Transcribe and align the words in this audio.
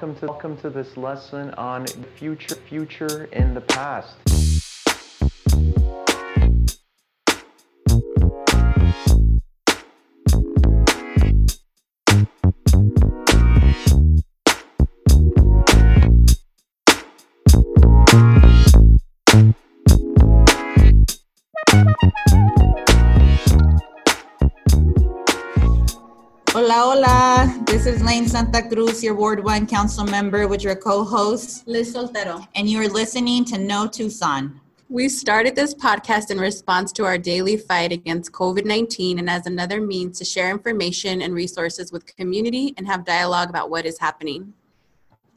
welcome 0.00 0.14
to 0.14 0.26
welcome 0.26 0.56
to 0.56 0.70
this 0.70 0.96
lesson 0.96 1.50
on 1.54 1.84
future 2.14 2.54
future 2.54 3.24
in 3.32 3.52
the 3.52 3.60
past. 3.60 4.37
Is 27.88 28.02
Lane 28.02 28.28
Santa 28.28 28.60
Cruz, 28.68 29.02
your 29.02 29.14
Ward 29.14 29.42
1 29.42 29.66
Council 29.66 30.04
member, 30.04 30.46
with 30.46 30.62
your 30.62 30.76
co 30.76 31.04
host, 31.04 31.66
Liz 31.66 31.94
Soltero. 31.94 32.46
and 32.54 32.68
you 32.68 32.82
are 32.82 32.88
listening 32.88 33.46
to 33.46 33.56
No 33.56 33.86
Tucson. 33.86 34.60
We 34.90 35.08
started 35.08 35.56
this 35.56 35.72
podcast 35.72 36.30
in 36.30 36.38
response 36.38 36.92
to 36.92 37.06
our 37.06 37.16
daily 37.16 37.56
fight 37.56 37.90
against 37.90 38.30
COVID 38.32 38.66
19 38.66 39.18
and 39.18 39.30
as 39.30 39.46
another 39.46 39.80
means 39.80 40.18
to 40.18 40.26
share 40.26 40.50
information 40.50 41.22
and 41.22 41.32
resources 41.32 41.90
with 41.90 42.14
community 42.14 42.74
and 42.76 42.86
have 42.86 43.06
dialogue 43.06 43.48
about 43.48 43.70
what 43.70 43.86
is 43.86 43.98
happening. 43.98 44.52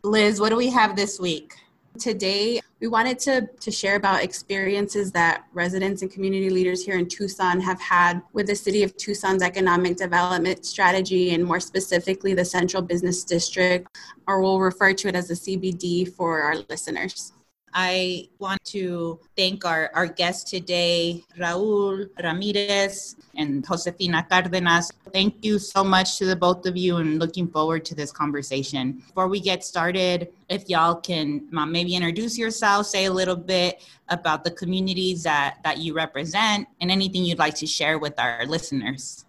Liz, 0.03 0.41
what 0.41 0.49
do 0.49 0.57
we 0.57 0.70
have 0.71 0.97
this 0.97 1.21
week? 1.21 1.55
Today, 1.99 2.61
we 2.79 2.87
wanted 2.87 3.19
to, 3.19 3.47
to 3.59 3.69
share 3.69 3.95
about 3.95 4.23
experiences 4.23 5.11
that 5.11 5.45
residents 5.53 6.01
and 6.01 6.11
community 6.11 6.49
leaders 6.49 6.83
here 6.83 6.97
in 6.97 7.07
Tucson 7.07 7.59
have 7.59 7.79
had 7.81 8.21
with 8.33 8.47
the 8.47 8.55
City 8.55 8.81
of 8.83 8.95
Tucson's 8.97 9.43
economic 9.43 9.97
development 9.97 10.65
strategy 10.65 11.33
and 11.33 11.43
more 11.43 11.59
specifically 11.59 12.33
the 12.33 12.45
Central 12.45 12.81
Business 12.81 13.23
District, 13.23 13.87
or 14.25 14.41
we'll 14.41 14.59
refer 14.59 14.93
to 14.93 15.09
it 15.09 15.15
as 15.15 15.27
the 15.27 15.33
CBD 15.33 16.11
for 16.11 16.41
our 16.41 16.55
listeners. 16.69 17.33
I 17.73 18.27
want 18.40 18.63
to 18.65 19.20
thank 19.37 19.65
our, 19.65 19.90
our 19.93 20.07
guests 20.07 20.49
today, 20.49 21.23
Raul 21.37 22.09
Ramirez 22.21 23.15
and 23.35 23.65
Josefina 23.65 24.26
Cardenas. 24.29 24.91
Thank 25.13 25.45
you 25.45 25.57
so 25.57 25.84
much 25.84 26.18
to 26.18 26.26
the 26.26 26.35
both 26.35 26.65
of 26.65 26.76
you 26.76 26.98
and 26.98 27.18
looking 27.18 27.48
forward 27.48 27.85
to 27.85 27.95
this 27.95 28.12
conversation. 28.12 29.04
Before 29.07 29.27
we 29.27 29.40
get 29.40 29.63
started, 29.63 30.29
if 30.49 30.68
y'all 30.70 30.95
can 30.95 31.48
maybe 31.51 31.95
introduce 31.95 32.37
yourselves, 32.37 32.90
say 32.90 33.05
a 33.05 33.13
little 33.13 33.37
bit 33.37 33.84
about 34.10 34.43
the 34.43 34.51
communities 34.51 35.23
that, 35.23 35.60
that 35.63 35.77
you 35.77 35.93
represent 35.93 36.67
and 36.82 36.91
anything 36.91 37.23
you'd 37.23 37.40
like 37.40 37.55
to 37.55 37.67
share 37.67 37.99
with 37.99 38.20
our 38.20 38.45
listeners. 38.45 39.26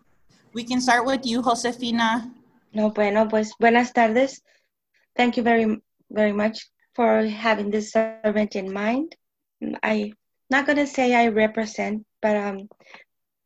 We 0.53 0.65
can 0.65 0.81
start 0.81 1.07
with 1.07 1.25
you, 1.25 1.43
Josefina. 1.43 2.31
No, 2.75 2.91
bueno, 2.91 3.29
pues 3.29 3.53
buenas 3.61 3.93
tardes. 3.93 4.43
Thank 5.17 5.37
you 5.37 5.43
very, 5.43 5.81
very 6.11 6.33
much 6.33 6.69
for 6.95 7.25
having 7.25 7.71
this 7.71 7.93
servant 7.93 8.57
in 8.57 8.73
mind. 8.73 9.17
I'm 9.83 10.13
not 10.51 10.67
gonna 10.67 10.87
say 10.87 11.15
I 11.15 11.29
represent, 11.29 12.05
but 12.21 12.37
um, 12.37 12.69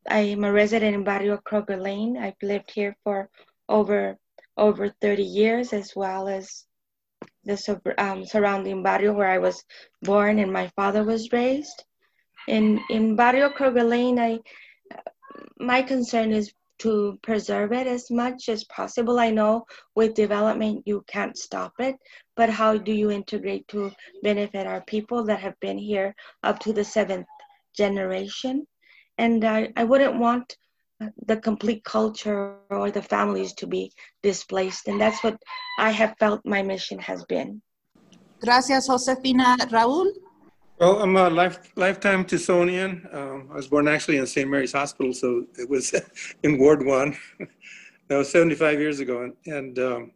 I 0.08 0.20
am 0.20 0.44
a 0.44 0.52
resident 0.52 0.94
in 0.94 1.04
Barrio 1.04 1.36
Kroeger 1.38 1.80
Lane. 1.80 2.16
I've 2.16 2.40
lived 2.42 2.70
here 2.72 2.96
for 3.04 3.28
over 3.68 4.16
over 4.56 4.88
30 4.88 5.22
years, 5.22 5.72
as 5.72 5.94
well 5.94 6.28
as 6.28 6.64
the 7.44 7.80
um, 7.98 8.24
surrounding 8.24 8.82
barrio 8.82 9.12
where 9.12 9.28
I 9.28 9.38
was 9.38 9.62
born 10.02 10.38
and 10.38 10.52
my 10.52 10.68
father 10.76 11.04
was 11.04 11.32
raised. 11.32 11.84
In 12.48 12.80
in 12.90 13.16
Barrio 13.16 13.50
Kroeger 13.50 13.88
Lane, 13.88 14.18
I 14.18 14.38
my 15.58 15.82
concern 15.82 16.32
is 16.32 16.52
to 16.78 17.18
preserve 17.22 17.72
it 17.72 17.86
as 17.86 18.10
much 18.10 18.48
as 18.48 18.64
possible. 18.64 19.18
I 19.18 19.30
know 19.30 19.64
with 19.94 20.14
development 20.14 20.82
you 20.86 21.04
can't 21.06 21.36
stop 21.36 21.72
it, 21.78 21.96
but 22.36 22.50
how 22.50 22.76
do 22.76 22.92
you 22.92 23.10
integrate 23.10 23.66
to 23.68 23.90
benefit 24.22 24.66
our 24.66 24.82
people 24.82 25.24
that 25.24 25.40
have 25.40 25.58
been 25.60 25.78
here 25.78 26.14
up 26.42 26.58
to 26.60 26.72
the 26.72 26.84
seventh 26.84 27.26
generation? 27.76 28.66
And 29.18 29.44
I, 29.44 29.72
I 29.76 29.84
wouldn't 29.84 30.18
want 30.18 30.56
uh, 31.00 31.08
the 31.26 31.36
complete 31.36 31.84
culture 31.84 32.56
or 32.70 32.90
the 32.90 33.02
families 33.02 33.54
to 33.54 33.66
be 33.66 33.92
displaced. 34.22 34.88
And 34.88 35.00
that's 35.00 35.22
what 35.22 35.36
I 35.78 35.90
have 35.90 36.14
felt 36.18 36.40
my 36.44 36.62
mission 36.62 36.98
has 36.98 37.24
been. 37.24 37.62
Gracias, 38.40 38.86
Josefina. 38.86 39.56
Raul? 39.70 40.06
Well, 40.78 41.02
I'm 41.02 41.16
a 41.16 41.30
life, 41.30 41.72
lifetime 41.74 42.26
Tucsonian. 42.26 43.14
Um, 43.14 43.48
I 43.50 43.54
was 43.54 43.66
born 43.66 43.88
actually 43.88 44.18
in 44.18 44.26
St. 44.26 44.48
Mary's 44.48 44.74
Hospital, 44.74 45.14
so 45.14 45.46
it 45.58 45.70
was 45.70 45.94
in 46.42 46.58
Ward 46.58 46.84
1. 46.84 47.16
that 48.08 48.16
was 48.18 48.30
75 48.30 48.78
years 48.78 49.00
ago. 49.00 49.22
And, 49.22 49.34
and 49.46 49.78
um, 49.78 50.12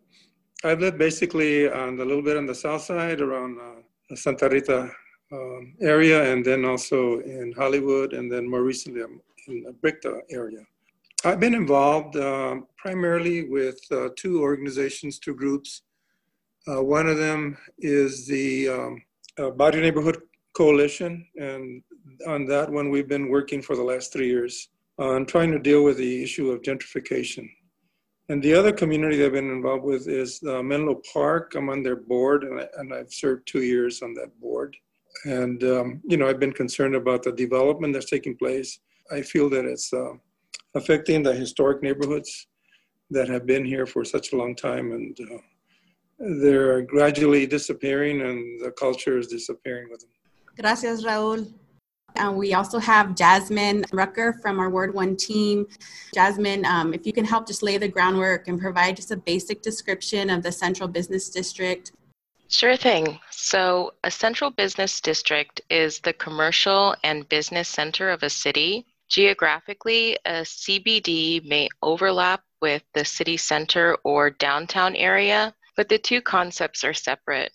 I've 0.63 0.81
lived 0.81 0.99
basically 0.99 1.71
on 1.71 1.99
a 1.99 2.05
little 2.05 2.23
bit 2.23 2.37
on 2.37 2.45
the 2.45 2.55
south 2.55 2.83
side 2.83 3.23
around 3.23 3.59
uh, 3.59 3.81
the 4.11 4.19
Santa 4.19 4.51
Rita 4.51 4.91
um, 5.33 5.77
area, 5.81 6.31
and 6.31 6.45
then 6.45 6.67
also 6.67 7.21
in 7.21 7.55
Hollywood, 7.57 8.13
and 8.13 8.31
then 8.31 8.47
more 8.47 8.63
recently 8.63 9.01
in 9.49 9.63
the 9.63 9.73
Bricta 9.73 10.21
area. 10.31 10.61
I've 11.25 11.41
been 11.41 11.55
involved 11.55 12.17
um, 12.17 12.67
primarily 12.77 13.49
with 13.49 13.81
uh, 13.91 14.11
two 14.15 14.43
organizations, 14.43 15.19
two 15.19 15.35
groups. 15.35 15.83
Uh, 16.69 16.83
one 16.83 17.07
of 17.07 17.17
them 17.17 17.57
is 17.79 18.27
the 18.27 18.69
um, 18.69 19.03
uh, 19.39 19.51
Barrio 19.51 19.81
Neighborhood 19.81 20.21
Coalition, 20.53 21.27
and 21.37 21.83
on 22.27 22.45
that 22.47 22.71
one 22.71 22.91
we've 22.91 23.09
been 23.09 23.29
working 23.29 23.63
for 23.63 23.77
the 23.77 23.83
last 23.83 24.13
three 24.13 24.29
years 24.29 24.69
on 24.99 25.25
trying 25.25 25.51
to 25.53 25.59
deal 25.59 25.83
with 25.83 25.97
the 25.97 26.23
issue 26.23 26.51
of 26.51 26.63
gentrification. 26.63 27.49
And 28.29 28.43
the 28.43 28.55
other 28.55 28.73
community 28.73 29.17
that 29.17 29.27
I've 29.27 29.33
been 29.33 29.51
involved 29.51 29.85
with 29.85 30.07
is 30.07 30.41
uh, 30.47 30.63
Menlo 30.63 31.01
Park. 31.13 31.55
I'm 31.57 31.69
on 31.69 31.83
their 31.83 31.97
board, 31.97 32.45
and, 32.45 32.61
I, 32.61 32.99
I've 32.99 33.13
served 33.13 33.49
two 33.49 33.63
years 33.63 34.03
on 34.03 34.15
that 34.15 34.39
board. 34.41 34.77
And 35.25 35.63
um, 35.65 36.01
you 36.05 36.17
know, 36.17 36.29
I've 36.29 36.39
been 36.39 36.53
concerned 36.53 36.95
about 36.95 37.23
the 37.23 37.33
development 37.33 37.93
that's 37.93 38.11
taking 38.11 38.37
place. 38.37 38.79
I 39.11 39.23
feel 39.23 39.51
that 39.51 39.65
it's 39.65 39.93
uh, 39.93 40.13
affecting 40.75 41.23
the 41.23 41.35
historic 41.35 41.83
neighborhoods 41.83 42.47
that 43.11 43.29
have 43.29 43.47
been 43.47 43.65
here 43.65 43.87
for 43.87 44.05
such 44.05 44.33
a 44.33 44.37
long 44.37 44.55
time, 44.55 44.93
and 44.93 45.19
uh, 45.21 45.39
they're 46.41 46.83
gradually 46.83 47.47
disappearing, 47.47 48.23
and 48.23 48.61
the 48.61 48.71
culture 48.71 49.19
is 49.19 49.27
disappearing 49.27 49.89
with 49.91 50.01
them. 50.01 50.11
Gracias, 50.61 51.05
Raul. 51.05 51.51
And 52.17 52.37
we 52.37 52.53
also 52.53 52.79
have 52.79 53.15
Jasmine 53.15 53.85
Rucker 53.93 54.35
from 54.43 54.59
our 54.59 54.69
Ward 54.69 54.93
1 54.93 55.17
team. 55.17 55.67
Jasmine, 56.13 56.67
um, 56.67 56.93
if 56.93 57.07
you 57.07 57.15
can 57.15 57.25
help 57.25 57.47
just 57.47 57.63
lay 57.63 57.79
the 57.79 57.89
groundwork 57.89 58.47
and 58.47 58.61
provide 58.61 58.97
just 58.97 59.11
a 59.11 59.17
basic 59.17 59.63
description 59.63 60.29
of 60.29 60.43
the 60.43 60.53
Central 60.53 60.87
Business 60.87 61.31
District. 61.31 61.93
Sure 62.49 62.77
thing. 62.77 63.19
So, 63.31 63.95
a 64.05 64.11
central 64.11 64.51
business 64.51 65.01
district 65.01 65.63
is 65.71 66.01
the 66.01 66.13
commercial 66.13 66.95
and 67.05 67.29
business 67.29 67.69
center 67.69 68.11
of 68.11 68.23
a 68.23 68.29
city. 68.29 68.87
Geographically, 69.09 70.19
a 70.27 70.43
CBD 70.43 71.47
may 71.49 71.69
overlap 71.81 72.43
with 72.61 72.83
the 72.93 73.05
city 73.05 73.37
center 73.37 73.97
or 74.05 74.31
downtown 74.31 74.95
area, 74.97 75.55
but 75.77 75.89
the 75.89 75.99
two 75.99 76.21
concepts 76.21 76.85
are 76.85 76.93
separate. 76.93 77.53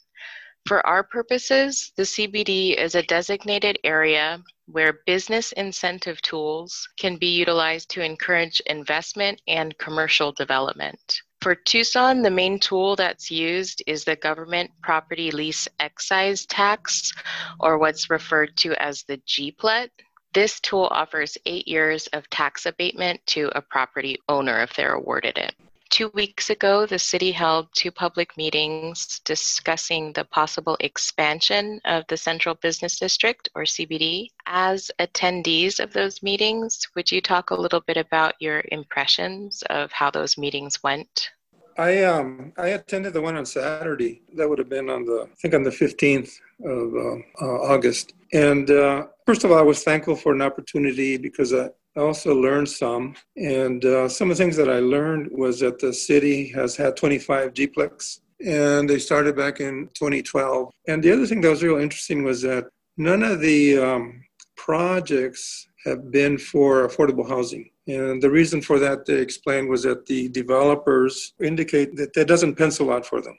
For 0.65 0.85
our 0.87 1.03
purposes, 1.03 1.91
the 1.95 2.03
CBD 2.03 2.75
is 2.75 2.95
a 2.95 3.03
designated 3.03 3.77
area 3.83 4.43
where 4.65 5.01
business 5.05 5.51
incentive 5.51 6.19
tools 6.23 6.89
can 6.97 7.17
be 7.17 7.37
utilized 7.37 7.89
to 7.91 8.01
encourage 8.01 8.61
investment 8.61 9.43
and 9.47 9.77
commercial 9.77 10.31
development. 10.31 11.21
For 11.41 11.53
Tucson, 11.53 12.23
the 12.23 12.31
main 12.31 12.59
tool 12.59 12.95
that's 12.95 13.29
used 13.29 13.83
is 13.85 14.05
the 14.05 14.15
government 14.15 14.71
property 14.81 15.29
lease 15.29 15.67
excise 15.79 16.47
tax, 16.47 17.13
or 17.59 17.77
what's 17.77 18.09
referred 18.09 18.57
to 18.57 18.73
as 18.81 19.03
the 19.03 19.17
GPLET. 19.17 19.89
This 20.33 20.59
tool 20.61 20.87
offers 20.89 21.37
eight 21.45 21.67
years 21.67 22.07
of 22.07 22.27
tax 22.31 22.65
abatement 22.65 23.21
to 23.27 23.51
a 23.55 23.61
property 23.61 24.17
owner 24.27 24.63
if 24.63 24.73
they're 24.73 24.95
awarded 24.95 25.37
it. 25.37 25.53
Two 25.95 26.11
weeks 26.13 26.49
ago, 26.49 26.85
the 26.85 26.99
city 26.99 27.31
held 27.31 27.69
two 27.73 27.89
public 27.89 28.35
meetings 28.35 29.21
discussing 29.23 30.11
the 30.11 30.25
possible 30.25 30.75
expansion 30.81 31.79
of 31.85 32.03
the 32.09 32.17
Central 32.17 32.55
Business 32.55 32.99
District, 32.99 33.47
or 33.55 33.61
CBD. 33.63 34.27
As 34.45 34.91
attendees 34.99 35.79
of 35.79 35.93
those 35.93 36.21
meetings, 36.21 36.85
would 36.97 37.09
you 37.09 37.21
talk 37.21 37.51
a 37.51 37.55
little 37.55 37.79
bit 37.79 37.95
about 37.95 38.33
your 38.41 38.61
impressions 38.73 39.63
of 39.69 39.89
how 39.93 40.11
those 40.11 40.37
meetings 40.37 40.83
went? 40.83 41.29
I 41.77 42.03
um 42.03 42.51
I 42.57 42.67
attended 42.79 43.13
the 43.13 43.21
one 43.21 43.37
on 43.37 43.45
Saturday. 43.45 44.21
That 44.35 44.49
would 44.49 44.59
have 44.59 44.67
been 44.67 44.89
on 44.89 45.05
the 45.05 45.29
I 45.31 45.35
think 45.35 45.53
on 45.53 45.63
the 45.63 45.71
fifteenth 45.71 46.37
of 46.65 46.93
uh, 46.93 47.15
uh, 47.41 47.57
August. 47.73 48.11
And 48.33 48.69
uh, 48.69 49.07
first 49.25 49.45
of 49.45 49.51
all, 49.51 49.59
I 49.59 49.69
was 49.71 49.81
thankful 49.85 50.17
for 50.17 50.33
an 50.33 50.41
opportunity 50.41 51.15
because 51.15 51.53
I, 51.53 51.69
I 51.97 52.01
also 52.01 52.35
learned 52.35 52.69
some. 52.69 53.15
And 53.37 53.83
uh, 53.85 54.09
some 54.09 54.29
of 54.29 54.37
the 54.37 54.43
things 54.43 54.57
that 54.57 54.69
I 54.69 54.79
learned 54.79 55.29
was 55.31 55.59
that 55.61 55.79
the 55.79 55.93
city 55.93 56.49
has 56.49 56.75
had 56.75 56.97
25 56.97 57.53
duplex, 57.53 58.21
and 58.45 58.89
they 58.89 58.99
started 58.99 59.35
back 59.35 59.61
in 59.61 59.89
2012. 59.93 60.71
And 60.87 61.01
the 61.03 61.11
other 61.11 61.25
thing 61.25 61.41
that 61.41 61.49
was 61.49 61.63
real 61.63 61.77
interesting 61.77 62.23
was 62.23 62.41
that 62.41 62.65
none 62.97 63.23
of 63.23 63.39
the 63.39 63.77
um, 63.77 64.23
projects 64.57 65.67
have 65.85 66.11
been 66.11 66.37
for 66.37 66.87
affordable 66.87 67.27
housing. 67.27 67.69
And 67.87 68.21
the 68.21 68.31
reason 68.31 68.61
for 68.61 68.79
that, 68.79 69.05
they 69.05 69.19
explained, 69.19 69.69
was 69.69 69.83
that 69.83 70.05
the 70.05 70.27
developers 70.29 71.33
indicate 71.41 71.95
that 71.97 72.13
that 72.13 72.27
doesn't 72.27 72.55
pencil 72.55 72.91
out 72.91 73.05
for 73.05 73.21
them. 73.21 73.37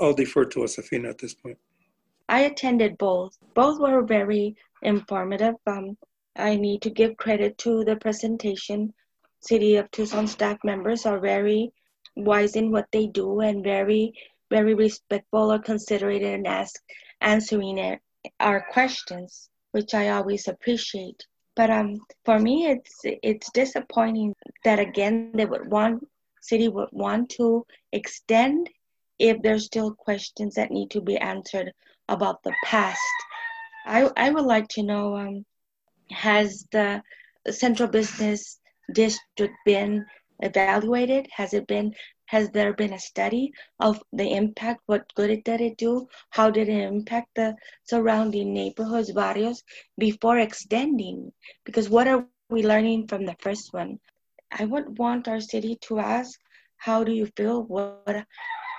I'll 0.00 0.14
defer 0.14 0.44
to 0.44 0.60
Josefina 0.60 1.08
at 1.08 1.18
this 1.18 1.34
point. 1.34 1.58
I 2.28 2.40
attended 2.42 2.98
both. 2.98 3.36
Both 3.54 3.80
were 3.80 4.02
very 4.02 4.56
informative. 4.82 5.54
Um, 5.66 5.96
I 6.36 6.56
need 6.56 6.82
to 6.82 6.90
give 6.90 7.16
credit 7.16 7.58
to 7.58 7.84
the 7.84 7.96
presentation. 7.96 8.94
City 9.40 9.76
of 9.76 9.90
Tucson 9.90 10.26
staff 10.26 10.58
members 10.64 11.04
are 11.04 11.18
very 11.18 11.72
wise 12.16 12.56
in 12.56 12.70
what 12.70 12.90
they 12.92 13.06
do 13.06 13.40
and 13.40 13.62
very, 13.62 14.14
very 14.50 14.74
respectful 14.74 15.52
or 15.52 15.58
considerate 15.58 16.22
and 16.22 16.46
ask 16.46 16.82
answering 17.20 17.98
our 18.40 18.66
questions, 18.72 19.50
which 19.72 19.94
I 19.94 20.08
always 20.08 20.48
appreciate. 20.48 21.26
But 21.54 21.70
um, 21.70 22.00
for 22.24 22.38
me, 22.38 22.66
it's 22.66 23.00
it's 23.04 23.50
disappointing 23.52 24.34
that 24.64 24.78
again 24.78 25.32
they 25.34 25.44
would 25.44 25.70
want 25.70 26.08
city 26.40 26.68
would 26.68 26.88
want 26.92 27.28
to 27.30 27.66
extend 27.92 28.70
if 29.18 29.40
there's 29.42 29.66
still 29.66 29.94
questions 29.94 30.54
that 30.54 30.70
need 30.70 30.90
to 30.92 31.00
be 31.00 31.18
answered 31.18 31.72
about 32.08 32.42
the 32.42 32.54
past. 32.64 33.00
I 33.84 34.10
I 34.16 34.30
would 34.30 34.46
like 34.46 34.68
to 34.68 34.82
know 34.82 35.16
um, 35.16 35.44
has 36.12 36.66
the 36.70 37.02
central 37.50 37.88
business 37.88 38.60
district 38.92 39.54
been 39.64 40.06
evaluated? 40.40 41.28
Has 41.32 41.54
it 41.54 41.66
been 41.66 41.94
has 42.26 42.48
there 42.50 42.72
been 42.72 42.94
a 42.94 42.98
study 42.98 43.52
of 43.78 44.02
the 44.12 44.32
impact? 44.32 44.80
What 44.86 45.12
good 45.14 45.44
did 45.44 45.60
it 45.60 45.76
do? 45.76 46.08
How 46.30 46.50
did 46.50 46.70
it 46.70 46.80
impact 46.80 47.28
the 47.34 47.56
surrounding 47.84 48.54
neighborhoods, 48.54 49.12
barrios, 49.12 49.62
before 49.98 50.38
extending? 50.38 51.32
Because 51.64 51.90
what 51.90 52.08
are 52.08 52.26
we 52.48 52.62
learning 52.62 53.08
from 53.08 53.26
the 53.26 53.36
first 53.40 53.74
one? 53.74 53.98
I 54.50 54.64
would 54.64 54.98
want 54.98 55.28
our 55.28 55.40
city 55.40 55.76
to 55.82 55.98
ask, 55.98 56.40
how 56.78 57.04
do 57.04 57.12
you 57.12 57.26
feel? 57.36 57.64
What, 57.64 58.24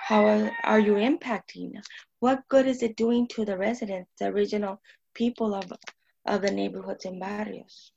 how 0.02 0.50
are 0.64 0.80
you 0.80 0.94
impacting? 0.94 1.80
What 2.18 2.42
good 2.48 2.66
is 2.66 2.82
it 2.82 2.96
doing 2.96 3.28
to 3.28 3.44
the 3.44 3.56
residents, 3.56 4.10
the 4.18 4.26
original 4.26 4.80
people 5.14 5.54
of, 5.54 5.72
of 6.26 6.42
the 6.42 6.50
neighborhoods 6.50 7.04
and 7.04 7.20
barrios? 7.20 7.92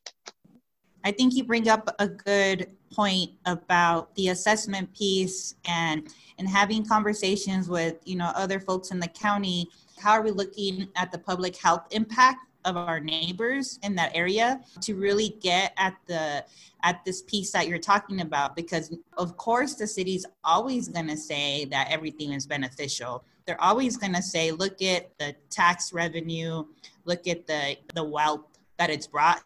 I 1.03 1.11
think 1.11 1.35
you 1.35 1.43
bring 1.43 1.69
up 1.69 1.93
a 1.99 2.07
good 2.07 2.69
point 2.91 3.31
about 3.45 4.13
the 4.15 4.29
assessment 4.29 4.93
piece 4.93 5.55
and 5.67 6.07
and 6.37 6.47
having 6.49 6.85
conversations 6.85 7.69
with 7.69 7.95
you 8.03 8.15
know 8.15 8.31
other 8.35 8.59
folks 8.59 8.91
in 8.91 8.99
the 8.99 9.07
county. 9.07 9.69
How 9.97 10.11
are 10.11 10.21
we 10.21 10.31
looking 10.31 10.89
at 10.95 11.11
the 11.11 11.17
public 11.17 11.55
health 11.55 11.87
impact 11.91 12.39
of 12.65 12.75
our 12.75 12.99
neighbors 12.99 13.79
in 13.83 13.95
that 13.95 14.11
area 14.13 14.59
to 14.81 14.95
really 14.95 15.37
get 15.41 15.73
at 15.77 15.95
the 16.07 16.43
at 16.83 17.03
this 17.05 17.21
piece 17.21 17.51
that 17.51 17.67
you're 17.67 17.79
talking 17.79 18.21
about 18.21 18.55
because 18.55 18.93
of 19.17 19.37
course 19.37 19.75
the 19.75 19.87
city's 19.87 20.25
always 20.43 20.89
going 20.89 21.07
to 21.07 21.15
say 21.15 21.63
that 21.65 21.87
everything 21.89 22.33
is 22.33 22.45
beneficial 22.45 23.23
they're 23.47 23.61
always 23.61 23.97
going 23.97 24.13
to 24.13 24.21
say 24.21 24.51
look 24.51 24.81
at 24.81 25.17
the 25.17 25.33
tax 25.49 25.93
revenue 25.93 26.63
look 27.07 27.25
at 27.27 27.47
the 27.47 27.77
the 27.95 28.03
wealth 28.03 28.41
that 28.77 28.91
it's 28.91 29.07
brought. 29.07 29.41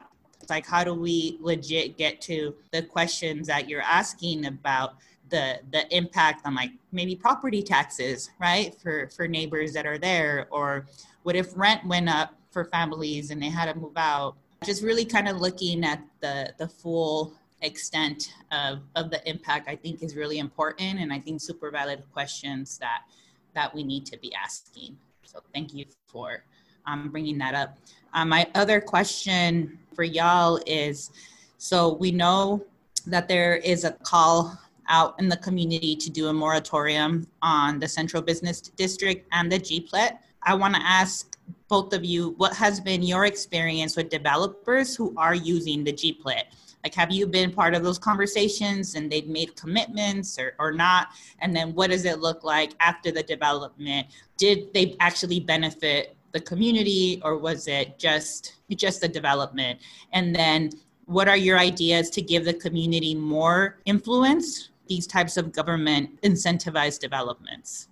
Like 0.50 0.66
how 0.66 0.84
do 0.84 0.94
we 0.94 1.38
legit 1.40 1.98
get 1.98 2.20
to 2.22 2.54
the 2.72 2.82
questions 2.82 3.48
that 3.48 3.70
you're 3.70 3.82
asking 3.82 4.48
about 4.48 4.96
the 5.30 5.60
the 5.72 5.96
impact 5.96 6.46
on 6.46 6.56
like 6.56 6.72
maybe 6.92 7.16
property 7.16 7.62
taxes 7.62 8.32
right 8.40 8.76
for 8.82 9.10
for 9.16 9.28
neighbors 9.28 9.72
that 9.74 9.86
are 9.86 9.98
there? 9.98 10.48
Or 10.52 10.88
what 11.24 11.38
if 11.38 11.56
rent 11.56 11.86
went 11.86 12.10
up 12.10 12.34
for 12.50 12.66
families 12.66 13.32
and 13.32 13.42
they 13.42 13.50
had 13.50 13.72
to 13.72 13.80
move 13.80 13.96
out? 13.96 14.36
Just 14.66 14.84
really 14.84 15.06
kind 15.06 15.30
of 15.30 15.38
looking 15.38 15.86
at 15.86 16.02
the 16.20 16.54
the 16.58 16.68
full 16.68 17.34
extent 17.64 18.34
of, 18.52 18.80
of 18.96 19.12
the 19.12 19.22
impact 19.30 19.70
i 19.70 19.76
think 19.76 20.02
is 20.02 20.16
really 20.16 20.40
important. 20.40 21.00
And 21.00 21.14
i 21.14 21.20
think 21.20 21.40
super 21.40 21.70
valid 21.70 22.04
questions 22.12 22.80
that 22.80 23.04
that 23.54 23.74
we 23.74 23.84
need 23.84 24.06
to 24.06 24.18
be 24.20 24.34
asking 24.34 24.98
so 25.24 25.40
thank 25.54 25.74
you 25.74 25.86
for 26.08 26.44
um, 26.86 27.10
bringing 27.10 27.38
that 27.38 27.54
up 27.54 27.78
um, 28.14 28.30
my 28.30 28.48
other 28.56 28.82
question 28.82 29.78
for 29.94 30.04
y'all 30.04 30.60
is 30.66 31.12
so 31.58 31.94
we 31.94 32.12
know 32.12 32.66
that 33.06 33.28
there 33.28 33.56
is 33.58 33.84
a 33.84 33.92
call 33.92 34.58
out 34.88 35.16
in 35.20 35.30
the 35.30 35.38
community 35.38 35.96
to 35.96 36.10
do 36.10 36.28
a 36.28 36.34
moratorium 36.34 37.26
on 37.42 37.80
the 37.80 37.88
central 37.88 38.22
business 38.22 38.62
district 38.62 39.28
and 39.32 39.52
the 39.52 39.60
GPLET. 39.60 40.18
I 40.44 40.54
want 40.54 40.76
to 40.76 40.82
ask 40.82 41.38
both 41.68 41.94
of 41.94 42.04
you 42.04 42.32
what 42.38 42.54
has 42.56 42.80
been 42.80 43.02
your 43.02 43.26
experience 43.26 43.96
with 43.96 44.10
developers 44.10 44.96
who 44.96 45.14
are 45.18 45.34
using 45.34 45.84
the 45.84 45.94
GPLET? 45.94 46.44
Like, 46.84 46.96
have 46.96 47.12
you 47.12 47.28
been 47.28 47.52
part 47.52 47.76
of 47.76 47.84
those 47.84 48.00
conversations 48.00 48.96
and 48.96 49.12
they've 49.12 49.28
made 49.28 49.56
commitments 49.56 50.40
or, 50.40 50.54
or 50.60 50.72
not? 50.72 51.10
And 51.40 51.56
then 51.56 51.74
what 51.74 51.92
does 51.92 52.06
it 52.06 52.20
look 52.20 52.44
like 52.44 52.72
after 52.80 53.12
the 53.12 53.24
development? 53.24 54.08
Did 54.38 54.74
they 54.74 54.96
actually 55.00 55.40
benefit 55.40 56.16
the 56.32 56.40
community 56.40 57.22
or 57.24 57.38
was 57.38 57.68
it 57.68 58.00
just 58.00 58.56
just 58.72 59.02
the 59.02 59.08
development? 59.08 59.80
And 60.14 60.36
then 60.36 60.72
what 61.06 61.28
are 61.28 61.38
your 61.38 61.60
ideas 61.60 62.10
to 62.12 62.22
give 62.22 62.46
the 62.46 62.54
community 62.54 63.14
more 63.14 63.80
influence 63.86 64.70
these 64.88 65.06
types 65.06 65.38
of 65.38 65.52
government 65.52 66.22
incentivized 66.22 67.00
developments? 67.00 67.90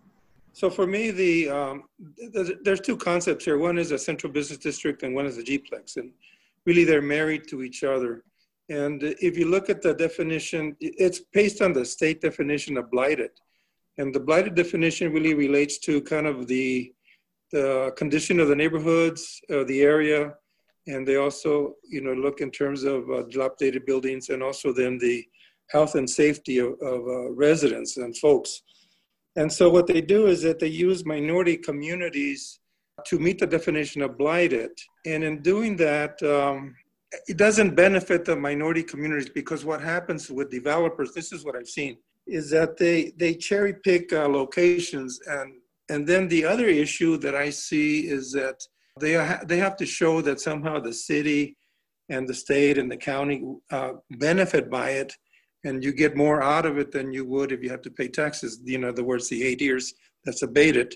So 0.53 0.69
for 0.69 0.87
me 0.87 1.11
the 1.11 1.49
um, 1.49 1.83
there's 2.63 2.81
two 2.81 2.97
concepts 2.97 3.45
here. 3.45 3.57
One 3.57 3.77
is 3.77 3.91
a 3.91 3.99
central 3.99 4.31
business 4.31 4.57
district 4.57 5.03
and 5.03 5.13
one 5.13 5.25
is 5.25 5.37
a 5.37 5.43
gplex. 5.43 5.97
And 5.97 6.11
really 6.65 6.85
they're 6.85 7.01
married 7.01 7.47
to 7.49 7.61
each 7.61 7.83
other 7.83 8.23
and 8.69 9.03
if 9.03 9.37
you 9.37 9.47
look 9.47 9.69
at 9.69 9.81
the 9.81 9.93
definition 9.93 10.75
it's 10.79 11.21
based 11.33 11.61
on 11.61 11.73
the 11.73 11.83
state 11.83 12.21
definition 12.21 12.77
of 12.77 12.89
blighted 12.91 13.31
and 13.97 14.13
the 14.13 14.19
blighted 14.19 14.55
definition 14.55 15.11
really 15.11 15.33
relates 15.33 15.77
to 15.79 16.01
kind 16.01 16.27
of 16.27 16.47
the 16.47 16.93
the 17.51 17.91
condition 17.97 18.39
of 18.39 18.47
the 18.47 18.55
neighborhoods, 18.55 19.41
uh, 19.51 19.63
the 19.63 19.81
area, 19.81 20.33
and 20.87 21.07
they 21.07 21.17
also, 21.17 21.75
you 21.87 22.01
know, 22.01 22.13
look 22.13 22.41
in 22.41 22.51
terms 22.51 22.83
of 22.83 23.09
uh, 23.09 23.23
dilapidated 23.23 23.85
buildings 23.85 24.29
and 24.29 24.41
also 24.41 24.71
then 24.71 24.97
the 24.97 25.25
health 25.69 25.95
and 25.95 26.09
safety 26.09 26.57
of, 26.59 26.73
of 26.81 27.07
uh, 27.07 27.31
residents 27.31 27.97
and 27.97 28.17
folks. 28.17 28.63
And 29.35 29.51
so 29.51 29.69
what 29.69 29.87
they 29.87 30.01
do 30.01 30.27
is 30.27 30.41
that 30.43 30.59
they 30.59 30.67
use 30.67 31.05
minority 31.05 31.57
communities 31.57 32.59
to 33.05 33.19
meet 33.19 33.39
the 33.39 33.47
definition 33.47 34.01
of 34.01 34.17
blighted. 34.17 34.71
And 35.05 35.23
in 35.23 35.41
doing 35.41 35.75
that, 35.77 36.21
um, 36.23 36.75
it 37.27 37.37
doesn't 37.37 37.75
benefit 37.75 38.25
the 38.25 38.35
minority 38.35 38.83
communities 38.83 39.29
because 39.29 39.65
what 39.65 39.81
happens 39.81 40.29
with 40.29 40.51
developers, 40.51 41.13
this 41.13 41.31
is 41.31 41.43
what 41.43 41.55
I've 41.55 41.67
seen, 41.67 41.97
is 42.27 42.49
that 42.51 42.77
they, 42.77 43.13
they 43.17 43.33
cherry 43.33 43.73
pick 43.73 44.13
uh, 44.13 44.27
locations 44.27 45.19
and 45.27 45.53
and 45.89 46.05
then 46.05 46.27
the 46.27 46.45
other 46.45 46.67
issue 46.67 47.17
that 47.17 47.35
I 47.35 47.49
see 47.49 48.07
is 48.07 48.31
that 48.33 48.61
they, 48.99 49.15
ha- 49.15 49.41
they 49.45 49.57
have 49.57 49.75
to 49.77 49.85
show 49.85 50.21
that 50.21 50.39
somehow 50.39 50.79
the 50.79 50.93
city 50.93 51.57
and 52.09 52.27
the 52.27 52.33
state 52.33 52.77
and 52.77 52.91
the 52.91 52.97
county 52.97 53.43
uh, 53.71 53.93
benefit 54.11 54.69
by 54.69 54.91
it, 54.91 55.13
and 55.63 55.83
you 55.83 55.91
get 55.91 56.15
more 56.15 56.41
out 56.41 56.65
of 56.65 56.77
it 56.77 56.91
than 56.91 57.11
you 57.11 57.25
would 57.25 57.51
if 57.51 57.63
you 57.63 57.69
have 57.69 57.81
to 57.81 57.91
pay 57.91 58.07
taxes. 58.07 58.61
You 58.63 58.77
know, 58.77 58.87
in 58.87 58.93
other 58.93 59.03
words, 59.03 59.29
the 59.29 59.43
eight 59.43 59.61
years 59.61 59.93
that's 60.25 60.43
abated. 60.43 60.95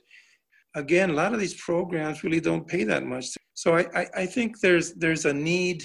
Again, 0.75 1.11
a 1.11 1.13
lot 1.13 1.33
of 1.33 1.39
these 1.39 1.53
programs 1.55 2.23
really 2.23 2.39
don't 2.39 2.67
pay 2.67 2.83
that 2.83 3.03
much. 3.03 3.27
So 3.53 3.75
I, 3.75 3.85
I, 3.95 4.07
I 4.17 4.25
think 4.25 4.59
there's 4.59 4.93
there's 4.93 5.25
a 5.25 5.33
need 5.33 5.83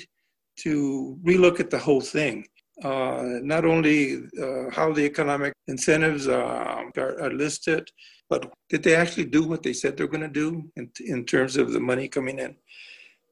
to 0.65 1.19
relook 1.25 1.61
at 1.61 1.71
the 1.71 1.79
whole 1.79 2.01
thing. 2.01 2.47
Uh, 2.85 3.41
not 3.43 3.65
only 3.65 4.23
uh, 4.41 4.71
how 4.71 4.93
the 4.93 5.05
economic 5.05 5.53
incentives 5.67 6.29
uh, 6.29 6.85
are, 6.97 7.21
are 7.21 7.33
listed, 7.33 7.91
but 8.31 8.53
did 8.69 8.83
they 8.83 8.95
actually 8.95 9.25
do 9.25 9.43
what 9.43 9.63
they 9.63 9.73
said 9.73 9.97
they're 9.97 10.07
going 10.07 10.21
to 10.21 10.29
do 10.29 10.71
in, 10.77 10.91
in 11.07 11.25
terms 11.25 11.57
of 11.57 11.73
the 11.73 11.81
money 11.81 12.09
coming 12.09 12.39
in? 12.39 12.55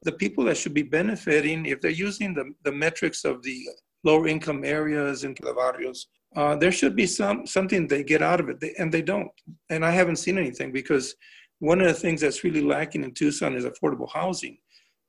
The 0.03 0.11
people 0.11 0.43
that 0.45 0.57
should 0.57 0.73
be 0.73 0.83
benefiting, 0.83 1.65
if 1.65 1.81
they're 1.81 1.91
using 1.91 2.33
the, 2.33 2.51
the 2.63 2.71
metrics 2.71 3.23
of 3.23 3.41
the 3.43 3.57
lower 4.03 4.27
income 4.27 4.63
areas 4.65 5.23
and 5.23 5.37
the 5.41 5.53
barrios, 5.53 6.07
uh, 6.35 6.55
there 6.55 6.71
should 6.71 6.95
be 6.95 7.07
some 7.07 7.47
something 7.47 7.87
they 7.87 8.03
get 8.03 8.21
out 8.21 8.39
of 8.39 8.49
it, 8.49 8.59
they, 8.59 8.73
and 8.77 8.91
they 8.91 9.01
don't. 9.01 9.31
And 9.69 9.85
I 9.85 9.91
haven't 9.91 10.17
seen 10.17 10.37
anything 10.37 10.71
because 10.71 11.15
one 11.59 11.81
of 11.81 11.87
the 11.87 11.93
things 11.93 12.21
that's 12.21 12.43
really 12.43 12.61
lacking 12.61 13.03
in 13.03 13.13
Tucson 13.13 13.55
is 13.55 13.65
affordable 13.65 14.11
housing. 14.11 14.57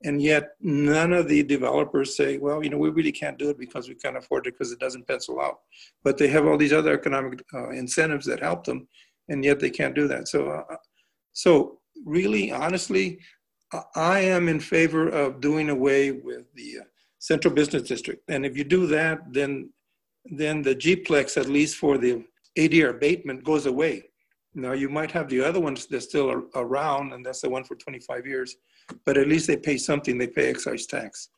And 0.03 0.21
yet, 0.21 0.51
none 0.61 1.11
of 1.11 1.27
the 1.27 1.43
developers 1.43 2.15
say, 2.15 2.37
well, 2.37 2.63
you 2.63 2.69
know, 2.69 2.77
we 2.77 2.89
really 2.89 3.11
can't 3.11 3.37
do 3.37 3.49
it 3.49 3.59
because 3.59 3.89
we 3.89 3.95
can't 3.95 4.15
afford 4.15 4.47
it 4.47 4.53
because 4.53 4.71
it 4.71 4.79
doesn't 4.79 5.07
pencil 5.07 5.41
out. 5.41 5.59
But 6.03 6.17
they 6.17 6.27
have 6.29 6.47
all 6.47 6.57
these 6.57 6.71
other 6.71 6.93
economic 6.93 7.43
uh, 7.53 7.71
incentives 7.71 8.25
that 8.27 8.39
help 8.39 8.63
them 8.63 8.87
and 9.29 9.45
yet 9.45 9.59
they 9.59 9.69
can't 9.69 9.95
do 9.95 10.07
that. 10.07 10.27
So, 10.27 10.49
uh, 10.49 10.75
so 11.31 11.79
really, 12.05 12.51
honestly, 12.51 13.19
I 13.95 14.19
am 14.21 14.49
in 14.49 14.59
favor 14.59 15.07
of 15.07 15.39
doing 15.39 15.69
away 15.69 16.11
with 16.11 16.51
the 16.55 16.79
uh, 16.81 16.83
central 17.19 17.53
business 17.53 17.83
district. 17.83 18.23
And 18.29 18.45
if 18.45 18.57
you 18.57 18.63
do 18.63 18.87
that, 18.87 19.31
then 19.31 19.71
then 20.25 20.61
the 20.61 20.75
Gplex, 20.75 21.37
at 21.37 21.47
least 21.47 21.77
for 21.77 21.97
the 21.97 22.25
ADR 22.57 22.89
abatement, 22.89 23.43
goes 23.43 23.67
away. 23.67 24.03
Now 24.53 24.73
you 24.73 24.89
might 24.89 25.11
have 25.11 25.29
the 25.29 25.41
other 25.41 25.59
ones 25.59 25.85
that's 25.85 26.05
still 26.05 26.43
around, 26.55 27.13
and 27.13 27.25
that's 27.25 27.41
the 27.41 27.49
one 27.49 27.63
for 27.63 27.75
25 27.75 28.27
years. 28.27 28.55
But 29.05 29.17
at 29.17 29.27
least 29.27 29.47
they 29.47 29.57
pay 29.57 29.77
something; 29.77 30.17
they 30.17 30.27
pay 30.27 30.49
excise 30.49 30.85
tax. 30.85 31.29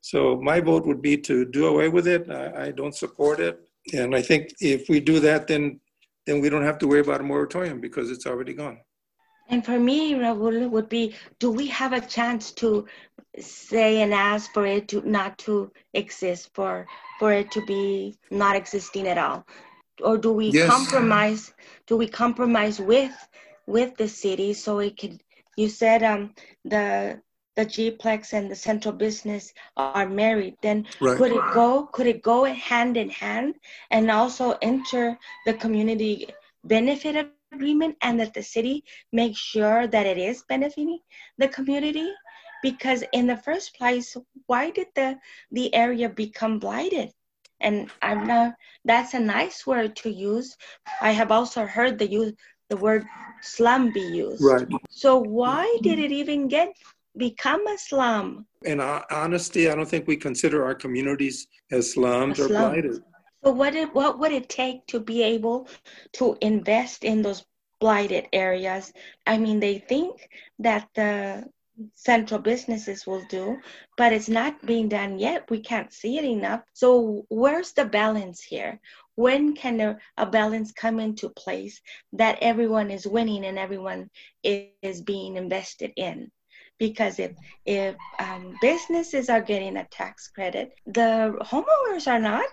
So 0.00 0.40
my 0.40 0.60
vote 0.60 0.86
would 0.86 1.00
be 1.00 1.16
to 1.18 1.44
do 1.44 1.66
away 1.66 1.88
with 1.88 2.06
it. 2.06 2.30
I, 2.30 2.66
I 2.66 2.70
don't 2.70 2.94
support 2.94 3.40
it, 3.40 3.60
and 3.92 4.14
I 4.14 4.22
think 4.22 4.52
if 4.60 4.88
we 4.88 5.00
do 5.00 5.20
that, 5.20 5.46
then 5.46 5.80
then 6.26 6.40
we 6.40 6.48
don't 6.48 6.64
have 6.64 6.78
to 6.78 6.88
worry 6.88 7.00
about 7.00 7.20
a 7.20 7.24
moratorium 7.24 7.80
because 7.80 8.10
it's 8.10 8.26
already 8.26 8.54
gone. 8.54 8.78
And 9.48 9.64
for 9.64 9.78
me, 9.78 10.14
Raul, 10.14 10.70
would 10.70 10.88
be 10.88 11.14
do 11.38 11.50
we 11.50 11.66
have 11.66 11.92
a 11.92 12.00
chance 12.00 12.50
to 12.52 12.86
say 13.38 14.00
and 14.00 14.14
ask 14.14 14.52
for 14.52 14.66
it 14.66 14.88
to 14.88 15.02
not 15.08 15.36
to 15.38 15.70
exist, 15.92 16.50
for 16.54 16.86
for 17.18 17.32
it 17.32 17.50
to 17.52 17.64
be 17.66 18.16
not 18.30 18.56
existing 18.56 19.06
at 19.06 19.18
all? 19.18 19.46
Or 20.02 20.16
do 20.18 20.32
we 20.32 20.50
Yes. 20.50 20.68
compromise 20.70 21.52
do 21.86 21.96
we 21.96 22.08
compromise 22.08 22.80
with 22.80 23.14
with 23.66 23.96
the 23.96 24.08
city 24.08 24.54
so 24.54 24.78
it 24.78 24.98
could 24.98 25.22
you 25.56 25.68
said 25.68 26.02
um 26.02 26.34
the 26.64 27.20
the 27.56 27.64
G-Plex 27.66 28.32
and 28.32 28.50
the 28.50 28.56
central 28.56 28.94
business 28.94 29.52
are 29.76 29.94
married, 30.08 30.56
then 30.62 30.86
Right. 31.00 31.16
could 31.16 31.32
it 31.32 31.42
go 31.54 31.86
could 31.92 32.06
it 32.06 32.22
go 32.22 32.44
hand 32.44 32.96
in 32.96 33.10
hand 33.10 33.54
and 33.90 34.10
also 34.10 34.56
enter 34.62 35.18
the 35.46 35.54
community 35.54 36.28
benefit 36.64 37.16
agreement 37.16 37.70
and 37.74 37.92
that 37.92 38.06
the 38.06 38.14
city 38.14 38.56
makes 38.84 39.14
sure 39.14 39.60
that 39.64 39.84
it 39.84 39.94
is 39.94 40.22
benefiting 40.24 40.82
the 41.22 41.48
community? 41.48 42.08
Because 42.62 43.04
in 43.12 43.26
the 43.26 43.36
first 43.36 43.74
place 43.76 44.16
why 44.46 44.70
did 44.70 44.88
the 44.94 45.18
the 45.50 45.74
area 45.74 46.08
become 46.08 46.58
blighted? 46.58 47.10
And 47.60 47.90
i'm 48.02 48.26
not 48.26 48.54
that's 48.84 49.14
a 49.14 49.20
nice 49.20 49.66
word 49.66 49.96
to 49.96 50.10
use. 50.10 50.56
I 51.00 51.12
have 51.12 51.30
also 51.30 51.66
heard 51.66 51.98
the 51.98 52.10
use 52.10 52.32
the 52.74 52.80
word 52.86 53.06
slum 53.42 53.90
be 53.92 54.00
used 54.26 54.42
Right. 54.42 54.68
so 54.90 55.16
why 55.18 55.64
did 55.82 55.98
it 55.98 56.12
even 56.12 56.48
get 56.48 56.68
become 57.16 57.66
a 57.66 57.78
slum 57.78 58.46
In 58.72 58.78
ho- 58.78 59.04
honesty, 59.10 59.68
I 59.70 59.74
don't 59.76 59.88
think 59.88 60.06
we 60.08 60.16
consider 60.16 60.64
our 60.64 60.74
communities 60.74 61.46
as 61.70 61.92
slums 61.92 62.38
A 62.40 62.44
or 62.44 62.48
blighted. 62.48 63.02
So 63.44 63.52
what 63.52 63.74
it, 63.74 63.94
what 63.94 64.18
would 64.18 64.32
it 64.32 64.48
take 64.48 64.86
to 64.92 64.98
be 65.00 65.22
able 65.22 65.68
to 66.18 66.36
invest 66.40 67.04
in 67.04 67.22
those 67.22 67.44
blighted 67.80 68.24
areas? 68.32 68.92
I 69.26 69.36
mean, 69.36 69.60
they 69.60 69.78
think 69.78 70.30
that 70.58 70.88
the 70.94 71.44
central 71.94 72.40
businesses 72.40 73.06
will 73.06 73.24
do, 73.28 73.58
but 73.96 74.12
it's 74.12 74.28
not 74.28 74.64
being 74.64 74.88
done 74.88 75.18
yet. 75.18 75.50
We 75.50 75.60
can't 75.60 75.92
see 75.92 76.18
it 76.18 76.24
enough. 76.24 76.62
So 76.72 77.26
where's 77.28 77.72
the 77.72 77.84
balance 77.84 78.40
here? 78.42 78.80
When 79.16 79.54
can 79.54 79.80
a, 79.80 79.98
a 80.16 80.26
balance 80.26 80.72
come 80.72 80.98
into 81.00 81.28
place 81.28 81.80
that 82.14 82.38
everyone 82.40 82.90
is 82.90 83.06
winning 83.06 83.44
and 83.44 83.58
everyone 83.58 84.10
is, 84.42 84.68
is 84.82 85.02
being 85.02 85.36
invested 85.36 85.92
in? 85.96 86.30
Because 86.78 87.18
if 87.18 87.32
if 87.64 87.94
um, 88.18 88.56
businesses 88.60 89.28
are 89.28 89.40
getting 89.40 89.76
a 89.76 89.86
tax 89.90 90.28
credit, 90.28 90.72
the 90.86 91.36
homeowners 91.40 92.08
are 92.08 92.20
not. 92.20 92.50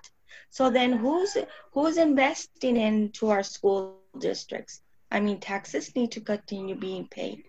So 0.49 0.69
then 0.69 0.93
who's 0.93 1.35
who's 1.73 1.97
investing 1.97 2.77
into 2.77 3.29
our 3.29 3.43
school 3.43 3.99
districts? 4.19 4.81
I 5.09 5.19
mean, 5.19 5.39
taxes 5.39 5.95
need 5.95 6.11
to 6.11 6.21
continue 6.21 6.75
being 6.75 7.07
paid. 7.07 7.43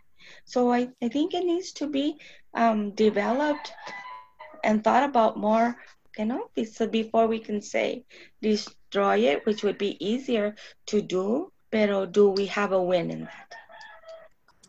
So 0.44 0.72
I, 0.72 0.88
I 1.02 1.08
think 1.08 1.34
it 1.34 1.44
needs 1.44 1.72
to 1.74 1.86
be 1.86 2.18
um, 2.54 2.92
developed 2.92 3.72
and 4.64 4.82
thought 4.82 5.04
about 5.04 5.36
more, 5.36 5.76
you 6.18 6.24
know, 6.26 6.50
so 6.70 6.86
before 6.86 7.26
we 7.26 7.38
can 7.38 7.60
say 7.60 8.04
destroy 8.40 9.18
it, 9.18 9.46
which 9.46 9.62
would 9.62 9.78
be 9.78 9.96
easier 10.04 10.54
to 10.86 11.00
do, 11.00 11.50
but 11.70 12.12
do 12.12 12.28
we 12.30 12.46
have 12.46 12.72
a 12.72 12.82
win 12.82 13.10
in 13.10 13.24
that? 13.24 13.54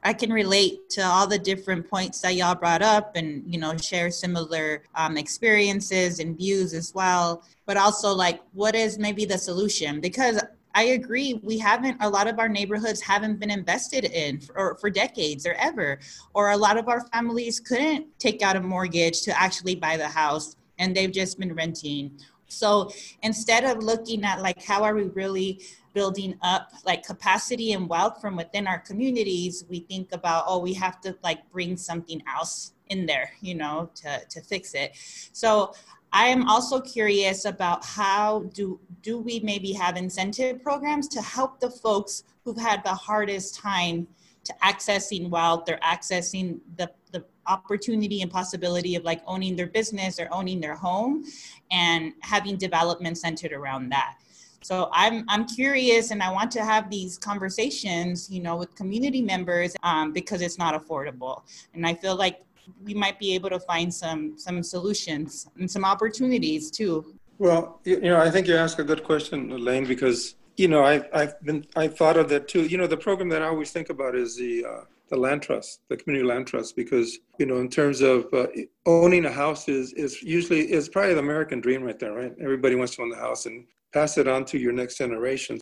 I 0.05 0.13
can 0.13 0.33
relate 0.33 0.89
to 0.91 1.01
all 1.01 1.27
the 1.27 1.39
different 1.39 1.89
points 1.89 2.19
that 2.21 2.35
y'all 2.35 2.55
brought 2.55 2.81
up 2.81 3.15
and, 3.15 3.43
you 3.47 3.57
know, 3.57 3.77
share 3.77 4.11
similar 4.11 4.83
um, 4.95 5.17
experiences 5.17 6.19
and 6.19 6.37
views 6.37 6.73
as 6.73 6.93
well. 6.93 7.43
But 7.65 7.77
also, 7.77 8.13
like, 8.13 8.41
what 8.51 8.75
is 8.75 8.99
maybe 8.99 9.23
the 9.23 9.37
solution? 9.37 10.01
Because 10.01 10.43
I 10.75 10.83
agree, 10.83 11.39
we 11.43 11.57
haven't, 11.57 11.97
a 12.01 12.09
lot 12.09 12.27
of 12.27 12.37
our 12.37 12.49
neighborhoods 12.49 12.99
haven't 12.99 13.39
been 13.39 13.51
invested 13.51 14.05
in 14.05 14.41
for, 14.41 14.75
for 14.81 14.89
decades 14.89 15.45
or 15.45 15.53
ever. 15.53 15.99
Or 16.33 16.51
a 16.51 16.57
lot 16.57 16.77
of 16.77 16.89
our 16.89 17.07
families 17.07 17.61
couldn't 17.61 18.07
take 18.19 18.41
out 18.41 18.57
a 18.57 18.61
mortgage 18.61 19.21
to 19.21 19.39
actually 19.39 19.75
buy 19.75 19.95
the 19.95 20.07
house 20.07 20.57
and 20.79 20.95
they've 20.95 21.11
just 21.11 21.39
been 21.39 21.53
renting. 21.53 22.19
So 22.47 22.91
instead 23.23 23.63
of 23.63 23.83
looking 23.83 24.23
at 24.23 24.41
like, 24.41 24.63
how 24.63 24.83
are 24.83 24.93
we 24.93 25.03
really 25.03 25.61
building 25.93 26.37
up 26.41 26.71
like 26.85 27.03
capacity 27.03 27.73
and 27.73 27.87
wealth 27.87 28.21
from 28.21 28.35
within 28.35 28.67
our 28.67 28.79
communities, 28.79 29.65
we 29.69 29.81
think 29.81 30.11
about, 30.11 30.45
oh, 30.47 30.59
we 30.59 30.73
have 30.73 31.01
to 31.01 31.15
like 31.23 31.49
bring 31.51 31.77
something 31.77 32.21
else 32.35 32.73
in 32.87 33.05
there, 33.05 33.31
you 33.41 33.55
know, 33.55 33.89
to, 33.95 34.21
to 34.29 34.41
fix 34.41 34.73
it. 34.73 34.91
So 35.31 35.73
I 36.11 36.27
am 36.27 36.47
also 36.47 36.79
curious 36.79 37.45
about 37.45 37.83
how 37.83 38.43
do 38.53 38.79
do 39.01 39.17
we 39.17 39.39
maybe 39.39 39.73
have 39.73 39.97
incentive 39.97 40.61
programs 40.61 41.07
to 41.09 41.21
help 41.21 41.59
the 41.59 41.71
folks 41.71 42.23
who've 42.43 42.57
had 42.57 42.83
the 42.83 42.93
hardest 42.93 43.55
time 43.55 44.07
to 44.43 44.53
accessing 44.63 45.29
wealth 45.29 45.69
or 45.69 45.77
accessing 45.77 46.59
the, 46.77 46.91
the 47.11 47.25
opportunity 47.47 48.21
and 48.21 48.31
possibility 48.31 48.95
of 48.95 49.03
like 49.03 49.21
owning 49.27 49.55
their 49.55 49.67
business 49.67 50.19
or 50.19 50.27
owning 50.31 50.59
their 50.59 50.75
home 50.75 51.25
and 51.71 52.13
having 52.21 52.57
development 52.57 53.17
centered 53.17 53.53
around 53.53 53.89
that. 53.89 54.17
So 54.61 54.89
I'm 54.93 55.25
I'm 55.27 55.45
curious, 55.45 56.11
and 56.11 56.23
I 56.23 56.31
want 56.31 56.49
to 56.51 56.63
have 56.63 56.89
these 56.89 57.17
conversations, 57.17 58.29
you 58.31 58.41
know, 58.41 58.55
with 58.55 58.73
community 58.75 59.21
members 59.21 59.75
um, 59.83 60.13
because 60.13 60.41
it's 60.41 60.57
not 60.57 60.73
affordable, 60.73 61.41
and 61.73 61.85
I 61.85 61.93
feel 61.93 62.15
like 62.15 62.41
we 62.83 62.93
might 62.93 63.19
be 63.19 63.35
able 63.35 63.49
to 63.49 63.59
find 63.59 63.93
some 63.93 64.37
some 64.37 64.63
solutions 64.63 65.47
and 65.59 65.69
some 65.69 65.83
opportunities 65.83 66.71
too. 66.71 67.13
Well, 67.39 67.81
you, 67.83 67.99
know, 67.99 68.21
I 68.21 68.31
think 68.31 68.47
you 68.47 68.55
ask 68.55 68.79
a 68.79 68.83
good 68.83 69.03
question, 69.03 69.51
Elaine, 69.51 69.85
because 69.85 70.35
you 70.55 70.69
know 70.69 70.85
I've 70.85 71.07
I've 71.13 71.41
been 71.43 71.65
I've 71.75 71.97
thought 71.97 72.15
of 72.15 72.29
that 72.29 72.47
too. 72.47 72.63
You 72.63 72.77
know, 72.77 72.87
the 72.87 72.97
program 72.97 73.27
that 73.29 73.41
I 73.41 73.47
always 73.47 73.71
think 73.71 73.89
about 73.89 74.15
is 74.15 74.37
the 74.37 74.65
uh, 74.65 74.81
the 75.09 75.17
land 75.17 75.41
trust, 75.41 75.81
the 75.89 75.97
community 75.97 76.27
land 76.27 76.47
trust, 76.47 76.75
because 76.75 77.19
you 77.37 77.45
know, 77.45 77.57
in 77.57 77.69
terms 77.69 78.01
of 78.01 78.25
uh, 78.33 78.47
owning 78.85 79.25
a 79.25 79.31
house 79.31 79.67
is 79.67 79.93
is 79.93 80.21
usually 80.21 80.71
is 80.71 80.89
probably 80.89 81.13
the 81.13 81.19
American 81.19 81.59
dream 81.61 81.83
right 81.83 81.99
there, 81.99 82.13
right? 82.13 82.33
Everybody 82.41 82.75
wants 82.75 82.95
to 82.95 83.01
own 83.01 83.09
the 83.09 83.17
house 83.17 83.45
and 83.45 83.65
pass 83.93 84.17
it 84.17 84.27
on 84.27 84.45
to 84.45 84.57
your 84.57 84.71
next 84.71 84.97
generation. 84.97 85.59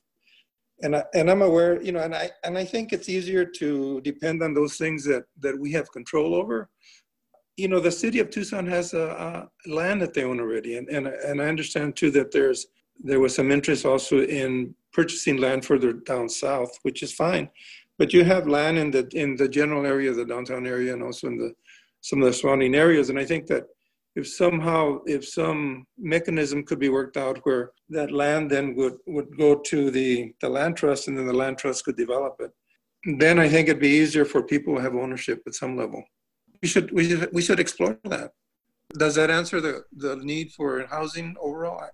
And 0.83 0.95
I, 0.95 1.03
and 1.13 1.29
I'm 1.29 1.41
aware, 1.41 1.81
you 1.81 1.91
know, 1.91 1.99
and 1.99 2.15
I 2.15 2.31
and 2.43 2.57
I 2.57 2.65
think 2.65 2.93
it's 2.93 3.09
easier 3.09 3.45
to 3.45 4.01
depend 4.01 4.41
on 4.41 4.53
those 4.53 4.77
things 4.77 5.03
that 5.05 5.23
that 5.39 5.59
we 5.59 5.71
have 5.73 5.91
control 5.91 6.35
over. 6.35 6.69
You 7.57 7.67
know, 7.67 7.79
the 7.79 7.91
city 7.91 8.19
of 8.19 8.29
Tucson 8.29 8.65
has 8.67 8.93
a, 8.93 9.49
a 9.67 9.69
land 9.69 10.01
that 10.01 10.13
they 10.13 10.23
own 10.23 10.39
already, 10.39 10.77
and 10.77 10.87
and 10.89 11.07
and 11.07 11.41
I 11.41 11.45
understand 11.45 11.95
too 11.95 12.11
that 12.11 12.31
there's 12.31 12.67
there 13.03 13.19
was 13.19 13.35
some 13.35 13.51
interest 13.51 13.85
also 13.85 14.21
in 14.21 14.75
purchasing 14.93 15.37
land 15.37 15.65
further 15.65 15.93
down 15.93 16.29
south, 16.29 16.77
which 16.83 17.01
is 17.03 17.11
fine. 17.13 17.49
But 17.97 18.13
you 18.13 18.23
have 18.23 18.47
land 18.47 18.77
in 18.77 18.91
the 18.91 19.07
in 19.13 19.35
the 19.35 19.47
general 19.47 19.85
area, 19.85 20.11
the 20.13 20.25
downtown 20.25 20.65
area, 20.65 20.93
and 20.93 21.03
also 21.03 21.27
in 21.27 21.37
the 21.37 21.53
some 22.01 22.21
of 22.21 22.27
the 22.27 22.33
surrounding 22.33 22.75
areas. 22.75 23.09
And 23.09 23.19
I 23.19 23.25
think 23.25 23.47
that 23.47 23.65
if 24.15 24.27
somehow 24.27 24.99
if 25.05 25.27
some 25.27 25.85
mechanism 25.97 26.63
could 26.63 26.79
be 26.79 26.89
worked 26.89 27.17
out 27.17 27.39
where 27.43 27.71
that 27.89 28.11
land 28.11 28.49
then 28.49 28.75
would 28.75 28.97
would 29.07 29.37
go 29.37 29.55
to 29.55 29.91
the 29.91 30.33
the 30.41 30.49
land 30.49 30.77
trust, 30.77 31.07
and 31.07 31.17
then 31.17 31.27
the 31.27 31.33
land 31.33 31.57
trust 31.57 31.85
could 31.85 31.97
develop 31.97 32.35
it, 32.39 32.51
then 33.17 33.39
I 33.39 33.47
think 33.47 33.67
it'd 33.67 33.81
be 33.81 33.87
easier 33.87 34.25
for 34.25 34.43
people 34.43 34.75
to 34.75 34.81
have 34.81 34.95
ownership 34.95 35.41
at 35.47 35.55
some 35.55 35.77
level. 35.77 36.03
We 36.61 36.67
should 36.67 36.91
we 36.91 37.09
should 37.09 37.29
we 37.33 37.41
should 37.41 37.59
explore 37.59 37.97
that. 38.05 38.31
Does 38.97 39.15
that 39.15 39.29
answer 39.29 39.61
the 39.61 39.83
the 39.95 40.17
need 40.17 40.51
for 40.51 40.85
housing 40.87 41.35
overall? 41.39 41.89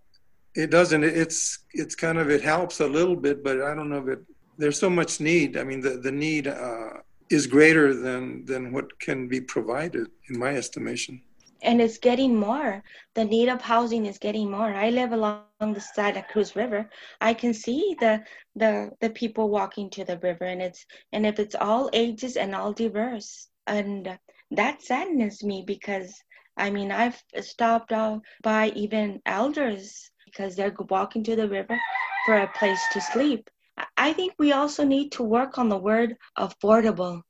It 0.55 0.71
doesn't. 0.71 1.03
It's 1.03 1.59
it's 1.73 1.95
kind 1.95 2.17
of 2.17 2.29
it 2.29 2.41
helps 2.41 2.79
a 2.79 2.87
little 2.87 3.15
bit, 3.15 3.43
but 3.43 3.61
I 3.61 3.75
don't 3.75 3.89
know 3.89 3.99
if 3.99 4.07
it. 4.07 4.19
There's 4.57 4.79
so 4.79 4.89
much 4.89 5.19
need. 5.19 5.57
I 5.57 5.63
mean, 5.63 5.81
the 5.81 5.97
the 5.97 6.11
need 6.11 6.47
uh, 6.47 7.01
is 7.29 7.47
greater 7.47 7.93
than 7.93 8.45
than 8.45 8.71
what 8.73 8.99
can 8.99 9.27
be 9.27 9.41
provided, 9.41 10.07
in 10.29 10.37
my 10.39 10.55
estimation. 10.55 11.21
and 11.61 11.81
it's 11.81 11.97
getting 11.97 12.35
more. 12.35 12.83
The 13.15 13.25
need 13.25 13.49
of 13.49 13.61
housing 13.61 14.05
is 14.05 14.17
getting 14.19 14.51
more. 14.51 14.73
I 14.73 14.89
live 14.89 15.11
along 15.11 15.45
the 15.73 15.81
side 15.81 16.17
of 16.17 16.27
Cruz 16.27 16.55
River. 16.55 16.89
I 17.21 17.33
can 17.33 17.53
see 17.53 17.95
the 17.99 18.23
the 18.55 18.91
the 19.01 19.09
people 19.11 19.49
walking 19.49 19.89
to 19.91 20.05
the 20.05 20.17
river, 20.19 20.45
and 20.45 20.61
it's 20.61 20.85
and 21.11 21.25
if 21.25 21.39
it's 21.39 21.55
all 21.55 21.89
ages 21.93 22.37
and 22.37 22.55
all 22.55 22.73
diverse, 22.73 23.47
and 23.67 24.17
that 24.51 24.81
saddens 24.83 25.43
me 25.43 25.63
because 25.65 26.13
I 26.57 26.69
mean 26.69 26.91
I've 26.91 27.21
stopped 27.41 27.91
off 27.91 28.21
by 28.43 28.69
even 28.75 29.21
elders 29.25 30.11
because 30.25 30.55
they're 30.55 30.75
walking 30.89 31.23
to 31.25 31.35
the 31.35 31.49
river 31.49 31.77
for 32.25 32.37
a 32.37 32.47
place 32.59 32.81
to 32.93 33.01
sleep. 33.01 33.49
I 33.95 34.13
think 34.13 34.33
we 34.37 34.51
also 34.53 34.83
need 34.83 35.11
to 35.13 35.23
work 35.23 35.57
on 35.57 35.69
the 35.69 35.77
word 35.77 36.17
affordable 36.37 37.21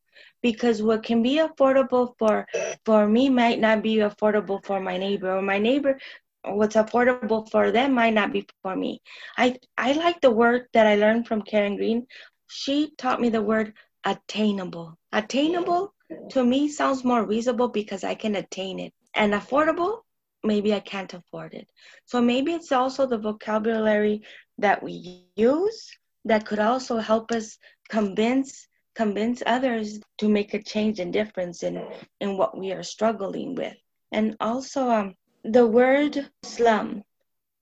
because 0.41 0.81
what 0.81 1.03
can 1.03 1.21
be 1.23 1.37
affordable 1.37 2.13
for 2.17 2.47
for 2.85 3.07
me 3.07 3.29
might 3.29 3.59
not 3.59 3.81
be 3.81 3.97
affordable 3.97 4.63
for 4.63 4.79
my 4.79 4.97
neighbor 4.97 5.31
or 5.37 5.41
my 5.41 5.57
neighbor 5.59 5.99
what's 6.43 6.75
affordable 6.75 7.49
for 7.49 7.71
them 7.71 7.93
might 7.93 8.13
not 8.13 8.31
be 8.31 8.47
for 8.61 8.75
me. 8.75 9.01
I 9.37 9.57
i 9.77 9.93
like 9.93 10.21
the 10.21 10.31
word 10.31 10.67
that 10.73 10.87
i 10.87 10.95
learned 10.95 11.27
from 11.27 11.41
karen 11.41 11.75
green. 11.75 12.07
She 12.47 12.91
taught 12.97 13.19
me 13.19 13.29
the 13.29 13.41
word 13.41 13.73
attainable. 14.05 14.97
Attainable 15.11 15.93
to 16.29 16.43
me 16.43 16.69
sounds 16.69 17.03
more 17.03 17.25
reasonable 17.25 17.67
because 17.69 18.03
i 18.03 18.15
can 18.15 18.35
attain 18.35 18.79
it. 18.79 18.93
And 19.13 19.33
affordable 19.33 20.03
maybe 20.43 20.73
i 20.73 20.79
can't 20.79 21.13
afford 21.13 21.53
it. 21.53 21.69
So 22.05 22.21
maybe 22.21 22.53
it's 22.53 22.71
also 22.71 23.05
the 23.05 23.17
vocabulary 23.17 24.21
that 24.59 24.81
we 24.81 25.25
use 25.35 25.97
that 26.27 26.45
could 26.45 26.59
also 26.59 26.97
help 26.97 27.31
us 27.31 27.57
convince 27.89 28.67
convince 28.95 29.43
others 29.45 29.99
to 30.17 30.27
make 30.27 30.53
a 30.53 30.61
change 30.61 30.99
and 30.99 31.13
difference 31.13 31.63
in 31.63 31.75
in 32.19 32.37
what 32.37 32.57
we 32.57 32.71
are 32.71 32.83
struggling 32.83 33.55
with. 33.55 33.75
And 34.11 34.35
also 34.39 34.89
um, 34.89 35.15
the 35.43 35.65
word 35.65 36.29
slum. 36.43 37.03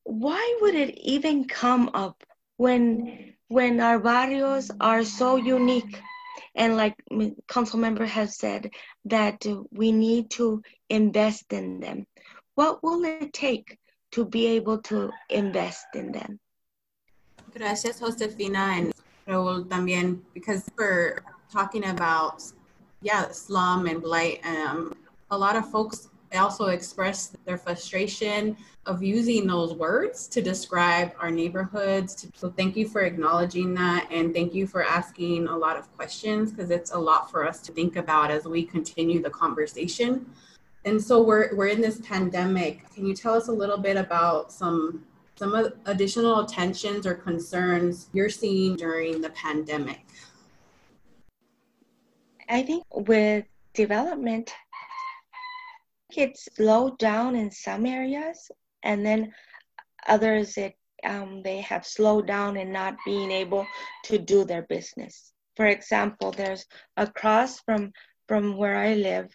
Why 0.04 0.58
would 0.62 0.76
it 0.76 0.98
even 1.00 1.46
come 1.46 1.90
up 1.94 2.24
when 2.58 3.34
when 3.48 3.80
our 3.80 4.00
barrios 4.00 4.72
are 4.80 5.04
so 5.04 5.36
unique? 5.36 6.02
And 6.56 6.78
like 6.78 6.96
council 7.50 7.80
member 7.80 8.06
has 8.06 8.38
said 8.38 8.72
that 9.06 9.46
we 9.72 9.92
need 9.92 10.30
to 10.32 10.62
invest 10.90 11.52
in 11.52 11.82
them. 11.82 12.08
What 12.56 12.82
will 12.82 13.04
it 13.04 13.34
take 13.34 13.78
to 14.12 14.24
be 14.26 14.48
able 14.58 14.78
to 14.84 15.12
invest 15.30 15.86
in 15.94 16.14
them 16.14 16.40
gracias 17.56 18.00
josefina 18.00 18.74
and 18.78 18.94
Raul 19.28 19.66
también 19.66 20.20
because 20.34 20.70
we're 20.78 21.20
talking 21.52 21.86
about 21.86 22.44
yeah 23.02 23.32
slum 23.32 23.88
and 23.88 24.02
blight 24.02 24.42
um, 24.46 24.94
a 25.32 25.38
lot 25.38 25.56
of 25.56 25.70
folks 25.72 26.10
also 26.36 26.66
express 26.66 27.36
their 27.46 27.58
frustration 27.58 28.58
of 28.86 29.02
using 29.02 29.48
those 29.48 29.74
words 29.74 30.28
to 30.28 30.42
describe 30.42 31.12
our 31.20 31.32
neighborhoods. 31.32 32.28
So 32.36 32.50
thank 32.50 32.76
you 32.76 32.88
for 32.88 33.02
acknowledging 33.02 33.74
that 33.76 34.08
and 34.12 34.34
thank 34.34 34.54
you 34.54 34.68
for 34.68 34.84
asking 34.84 35.48
a 35.48 35.58
lot 35.58 35.78
of 35.78 35.92
questions 35.96 36.52
because 36.52 36.70
it's 36.70 36.92
a 36.92 36.98
lot 36.98 37.32
for 37.32 37.48
us 37.48 37.62
to 37.62 37.72
think 37.72 37.96
about 37.96 38.32
as 38.32 38.46
we 38.46 38.64
continue 38.64 39.22
the 39.22 39.30
conversation. 39.30 40.26
And 40.84 41.02
so 41.02 41.22
we're 41.24 41.56
we're 41.56 41.68
in 41.68 41.82
this 41.82 42.00
pandemic. 42.02 42.94
Can 42.94 43.08
you 43.08 43.16
tell 43.16 43.34
us 43.34 43.48
a 43.48 43.52
little 43.52 43.78
bit 43.78 43.98
about 43.98 44.52
some 44.52 45.04
some 45.38 45.70
additional 45.86 46.46
tensions 46.46 47.06
or 47.06 47.14
concerns 47.14 48.10
you're 48.14 48.30
seeing 48.30 48.76
during 48.76 49.22
the 49.22 49.30
pandemic? 49.32 50.02
I 52.48 52.62
think 52.62 52.84
with 52.92 53.46
development 53.74 54.54
it 56.16 56.38
slowed 56.38 56.98
down 56.98 57.36
in 57.36 57.52
some 57.52 57.86
areas 57.86 58.50
and 58.84 59.06
then 59.06 59.34
others 60.08 60.58
it 60.58 60.76
um, 61.04 61.42
they 61.44 61.62
have 61.62 61.86
slowed 61.86 62.26
down 62.26 62.58
in 62.58 62.72
not 62.72 62.96
being 63.06 63.30
able 63.30 63.68
to 64.06 64.18
do 64.18 64.44
their 64.44 64.64
business. 64.64 65.34
For 65.56 65.68
example, 65.68 66.32
there's 66.32 66.66
across 66.98 67.60
from 67.60 67.92
from 68.28 68.58
where 68.58 68.76
I 68.76 68.96
live, 68.96 69.30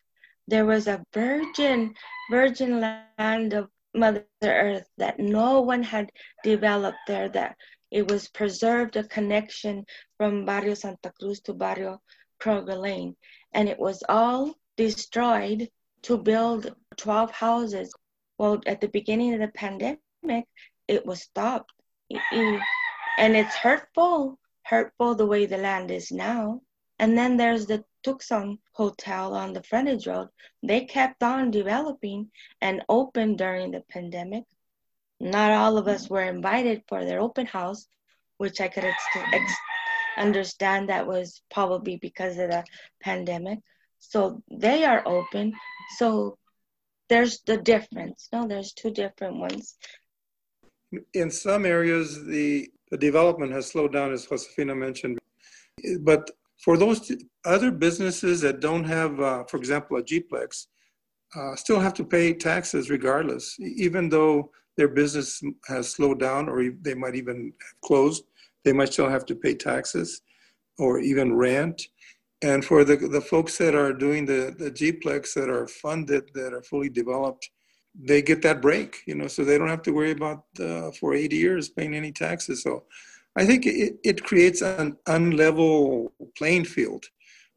there 0.48 0.66
was 0.66 0.88
a 0.88 1.04
virgin 1.12 1.94
virgin 2.30 2.80
land 2.80 3.52
of 3.52 3.68
Mother 3.94 4.26
Earth 4.42 4.88
that 4.98 5.18
no 5.18 5.60
one 5.60 5.82
had 5.82 6.12
developed 6.42 6.98
there. 7.06 7.28
That 7.28 7.56
it 7.90 8.10
was 8.10 8.28
preserved 8.28 8.96
a 8.96 9.04
connection 9.04 9.84
from 10.16 10.44
Barrio 10.44 10.74
Santa 10.74 11.12
Cruz 11.18 11.40
to 11.42 11.54
Barrio 11.54 12.00
Kroeger 12.40 12.80
Lane, 12.80 13.16
and 13.52 13.68
it 13.68 13.78
was 13.78 14.02
all 14.08 14.54
destroyed 14.76 15.68
to 16.02 16.16
build 16.16 16.74
12 16.96 17.30
houses. 17.32 17.92
Well, 18.38 18.60
at 18.66 18.80
the 18.80 18.88
beginning 18.88 19.34
of 19.34 19.40
the 19.40 19.48
pandemic, 19.48 20.46
it 20.88 21.04
was 21.04 21.22
stopped. 21.22 21.72
And 22.10 23.36
it's 23.36 23.54
hurtful, 23.54 24.38
hurtful 24.62 25.14
the 25.14 25.26
way 25.26 25.46
the 25.46 25.58
land 25.58 25.90
is 25.90 26.10
now. 26.10 26.62
And 27.00 27.16
then 27.16 27.38
there's 27.38 27.64
the 27.64 27.82
Tucson 28.02 28.58
Hotel 28.72 29.34
on 29.34 29.54
the 29.54 29.62
frontage 29.62 30.06
road. 30.06 30.28
They 30.62 30.84
kept 30.84 31.22
on 31.22 31.50
developing 31.50 32.30
and 32.60 32.82
opened 32.90 33.38
during 33.38 33.70
the 33.70 33.80
pandemic. 33.88 34.44
Not 35.18 35.52
all 35.52 35.78
of 35.78 35.88
us 35.88 36.10
were 36.10 36.24
invited 36.24 36.82
for 36.88 37.06
their 37.06 37.18
open 37.18 37.46
house, 37.46 37.88
which 38.36 38.60
I 38.60 38.68
could 38.68 38.84
ex- 38.84 39.16
ex- 39.32 39.52
understand 40.18 40.90
that 40.90 41.06
was 41.06 41.40
probably 41.50 41.96
because 41.96 42.36
of 42.36 42.50
the 42.50 42.64
pandemic. 43.02 43.60
So 43.98 44.42
they 44.50 44.84
are 44.84 45.02
open. 45.08 45.54
So 45.96 46.36
there's 47.08 47.40
the 47.46 47.56
difference. 47.56 48.28
No, 48.30 48.46
there's 48.46 48.74
two 48.74 48.90
different 48.90 49.36
ones. 49.36 49.78
In 51.14 51.30
some 51.30 51.64
areas, 51.64 52.26
the, 52.26 52.68
the 52.90 52.98
development 52.98 53.52
has 53.52 53.68
slowed 53.68 53.94
down, 53.94 54.12
as 54.12 54.26
Josefina 54.26 54.74
mentioned. 54.74 55.18
But 56.00 56.30
for 56.64 56.76
those 56.76 57.10
other 57.44 57.70
businesses 57.70 58.40
that 58.42 58.60
don't 58.60 58.84
have, 58.84 59.18
uh, 59.20 59.44
for 59.44 59.56
example, 59.56 59.96
a 59.96 60.02
Gplex, 60.02 60.66
uh, 61.36 61.54
still 61.56 61.80
have 61.80 61.94
to 61.94 62.04
pay 62.04 62.34
taxes 62.34 62.90
regardless, 62.90 63.56
even 63.60 64.08
though 64.08 64.50
their 64.76 64.88
business 64.88 65.40
has 65.66 65.88
slowed 65.88 66.20
down 66.20 66.48
or 66.48 66.70
they 66.82 66.94
might 66.94 67.14
even 67.14 67.52
have 67.60 67.80
closed, 67.82 68.24
they 68.64 68.72
might 68.72 68.92
still 68.92 69.08
have 69.08 69.24
to 69.26 69.34
pay 69.34 69.54
taxes 69.54 70.22
or 70.78 71.00
even 71.00 71.34
rent. 71.34 71.82
And 72.42 72.64
for 72.64 72.84
the, 72.84 72.96
the 72.96 73.20
folks 73.20 73.58
that 73.58 73.74
are 73.74 73.92
doing 73.92 74.24
the, 74.24 74.54
the 74.58 74.70
Gplex 74.70 75.34
that 75.34 75.50
are 75.50 75.66
funded, 75.66 76.30
that 76.34 76.52
are 76.52 76.62
fully 76.62 76.88
developed, 76.88 77.50
they 77.94 78.22
get 78.22 78.42
that 78.42 78.62
break, 78.62 79.02
you 79.06 79.14
know, 79.14 79.26
so 79.26 79.44
they 79.44 79.58
don't 79.58 79.68
have 79.68 79.82
to 79.82 79.92
worry 79.92 80.12
about 80.12 80.44
uh, 80.58 80.90
for 80.92 81.14
eight 81.14 81.32
years 81.32 81.68
paying 81.68 81.94
any 81.94 82.12
taxes. 82.12 82.62
So 82.62 82.84
I 83.36 83.46
think 83.46 83.66
it, 83.66 83.98
it 84.04 84.24
creates 84.24 84.60
an 84.60 84.96
unlevel 85.06 86.10
playing 86.36 86.64
field. 86.64 87.06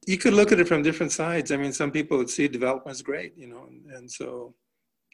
You 0.05 0.17
could 0.17 0.33
look 0.33 0.51
at 0.51 0.59
it 0.59 0.67
from 0.67 0.83
different 0.83 1.11
sides. 1.11 1.51
I 1.51 1.57
mean, 1.57 1.73
some 1.73 1.91
people 1.91 2.17
would 2.17 2.29
see 2.29 2.47
development 2.47 2.95
as 2.95 3.01
great, 3.01 3.33
you 3.37 3.47
know, 3.47 3.67
and, 3.67 3.85
and 3.95 4.11
so, 4.11 4.53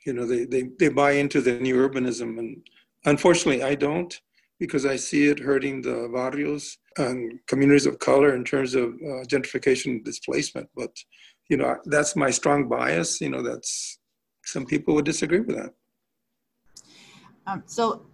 you 0.05 0.13
know, 0.13 0.25
they, 0.25 0.45
they, 0.45 0.63
they 0.79 0.89
buy 0.89 1.11
into 1.11 1.41
the 1.41 1.59
new 1.59 1.75
urbanism. 1.75 2.39
And 2.39 2.67
unfortunately, 3.05 3.63
I 3.63 3.75
don't 3.75 4.19
because 4.59 4.85
I 4.85 4.97
see 4.97 5.27
it 5.27 5.39
hurting 5.39 5.81
the 5.81 6.09
barrios 6.13 6.77
and 6.97 7.39
communities 7.47 7.85
of 7.85 7.99
color 7.99 8.35
in 8.35 8.43
terms 8.43 8.75
of 8.75 8.89
uh, 8.95 9.23
gentrification 9.25 9.85
and 9.85 10.03
displacement. 10.03 10.67
But, 10.75 10.91
you 11.49 11.57
know, 11.57 11.77
that's 11.85 12.15
my 12.15 12.29
strong 12.29 12.67
bias. 12.67 13.21
You 13.21 13.29
know, 13.29 13.41
that's 13.41 13.99
some 14.43 14.65
people 14.65 14.95
would 14.95 15.05
disagree 15.05 15.39
with 15.39 15.55
that. 15.55 15.73
Um, 17.47 17.63
so, 17.65 18.05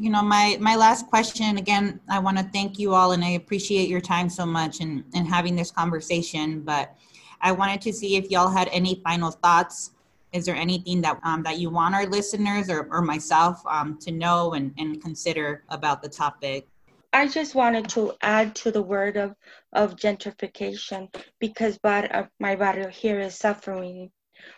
you 0.00 0.10
know, 0.10 0.22
my, 0.22 0.56
my 0.60 0.76
last 0.76 1.06
question, 1.06 1.58
again, 1.58 2.00
I 2.08 2.18
want 2.18 2.38
to 2.38 2.44
thank 2.44 2.78
you 2.78 2.94
all 2.94 3.12
and 3.12 3.24
I 3.24 3.30
appreciate 3.30 3.88
your 3.88 4.00
time 4.00 4.28
so 4.28 4.46
much 4.46 4.80
and, 4.80 5.04
and 5.14 5.26
having 5.26 5.54
this 5.54 5.70
conversation. 5.70 6.60
But 6.60 6.96
I 7.40 7.52
wanted 7.52 7.80
to 7.82 7.92
see 7.92 8.16
if 8.16 8.30
y'all 8.30 8.48
had 8.48 8.68
any 8.72 9.00
final 9.04 9.30
thoughts 9.30 9.92
is 10.32 10.46
there 10.46 10.54
anything 10.54 11.00
that 11.00 11.18
um, 11.24 11.42
that 11.42 11.58
you 11.58 11.70
want 11.70 11.92
our 11.92 12.06
listeners 12.06 12.70
or, 12.70 12.86
or 12.92 13.02
myself 13.02 13.60
um, 13.66 13.98
to 13.98 14.12
know 14.12 14.52
and, 14.52 14.72
and 14.78 15.02
consider 15.02 15.64
about 15.70 16.02
the 16.02 16.08
topic 16.08 16.68
I 17.12 17.26
just 17.26 17.56
wanted 17.56 17.88
to 17.90 18.12
add 18.22 18.54
to 18.56 18.70
the 18.70 18.82
word 18.82 19.16
of, 19.16 19.34
of 19.72 19.96
gentrification 19.96 21.12
because 21.40 21.76
bar, 21.78 22.08
uh, 22.12 22.26
my 22.38 22.54
barrio 22.54 22.88
here 22.88 23.18
is 23.18 23.34
suffering 23.34 24.12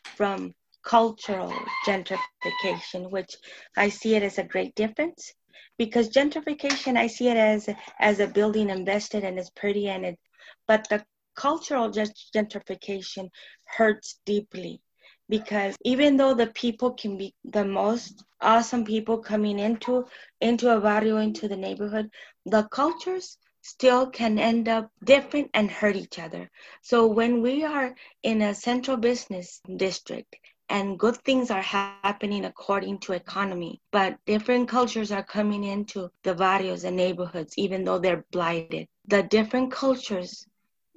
from 0.04 0.54
cultural 0.84 1.52
gentrification, 1.86 3.10
which 3.10 3.36
I 3.76 3.88
see 3.88 4.14
it 4.14 4.22
as 4.22 4.38
a 4.38 4.44
great 4.44 4.74
difference. 4.74 5.32
Because 5.78 6.10
gentrification, 6.10 6.96
I 6.96 7.06
see 7.06 7.28
it 7.28 7.36
as 7.36 7.68
as 7.98 8.20
a 8.20 8.26
building 8.26 8.70
invested 8.70 9.24
and 9.24 9.38
it's 9.38 9.50
pretty 9.50 9.88
and 9.88 10.04
it, 10.04 10.18
but 10.66 10.88
the 10.88 11.04
cultural 11.34 11.90
gentrification 11.90 13.30
hurts 13.64 14.20
deeply 14.26 14.82
because 15.28 15.76
even 15.84 16.16
though 16.16 16.34
the 16.34 16.48
people 16.48 16.92
can 16.92 17.16
be 17.16 17.34
the 17.44 17.64
most 17.64 18.22
awesome 18.40 18.84
people 18.84 19.18
coming 19.18 19.58
into 19.58 20.04
into 20.40 20.68
a 20.70 20.80
barrio 20.80 21.16
into 21.18 21.48
the 21.48 21.56
neighborhood 21.56 22.10
the 22.44 22.62
cultures 22.64 23.38
still 23.62 24.10
can 24.10 24.38
end 24.38 24.68
up 24.68 24.90
different 25.04 25.48
and 25.54 25.70
hurt 25.70 25.96
each 25.96 26.18
other 26.18 26.50
so 26.82 27.06
when 27.06 27.40
we 27.40 27.64
are 27.64 27.94
in 28.22 28.42
a 28.42 28.54
central 28.54 28.96
business 28.96 29.60
district 29.76 30.36
and 30.72 31.00
good 31.00 31.18
things 31.28 31.60
are 31.60 31.70
happening 31.84 32.44
according 32.46 32.98
to 33.00 33.12
economy 33.12 33.80
but 33.92 34.18
different 34.26 34.68
cultures 34.68 35.12
are 35.12 35.24
coming 35.36 35.64
into 35.64 36.10
the 36.24 36.34
barrios 36.34 36.84
and 36.84 36.96
neighborhoods 36.96 37.58
even 37.66 37.84
though 37.84 38.00
they're 38.00 38.26
blighted 38.32 38.88
the 39.08 39.22
different 39.22 39.70
cultures 39.72 40.48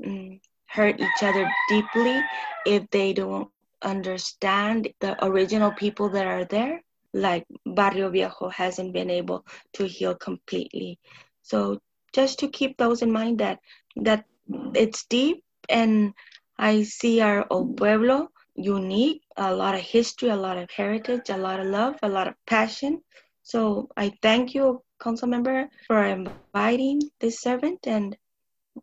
mm, 0.06 0.40
hurt 0.68 1.00
each 1.00 1.24
other 1.24 1.50
deeply 1.70 2.22
if 2.66 2.90
they 2.92 3.14
don't 3.14 3.50
understand 3.82 4.90
the 5.00 5.16
original 5.26 5.72
people 5.72 6.10
that 6.10 6.26
are 6.28 6.46
there, 6.46 6.82
like 7.14 7.46
Barrio 7.66 8.10
Viejo 8.10 8.50
hasn't 8.50 8.94
been 8.94 9.10
able 9.10 9.46
to 9.74 9.86
heal 9.86 10.16
completely. 10.16 11.00
So 11.44 11.80
just 12.14 12.40
to 12.40 12.50
keep 12.50 12.78
those 12.78 13.02
in 13.02 13.12
mind 13.12 13.40
that 13.40 13.60
that 13.98 14.26
it's 14.74 15.06
deep 15.06 15.44
and 15.70 16.14
I 16.58 16.84
see 16.84 17.22
our 17.22 17.46
old 17.50 17.78
pueblo 17.78 18.30
unique, 18.56 19.22
a 19.38 19.54
lot 19.54 19.76
of 19.76 19.82
history, 19.82 20.30
a 20.30 20.36
lot 20.36 20.58
of 20.58 20.70
heritage, 20.72 21.30
a 21.30 21.38
lot 21.38 21.60
of 21.60 21.68
love, 21.68 21.96
a 22.04 22.10
lot 22.10 22.28
of 22.28 22.34
passion. 22.48 23.02
So 23.44 23.90
I 23.96 24.14
thank 24.22 24.56
you, 24.56 24.82
council 25.00 25.28
member, 25.28 25.70
for 25.88 26.04
inviting 26.04 27.02
this 27.20 27.42
servant 27.42 27.80
and 27.86 28.18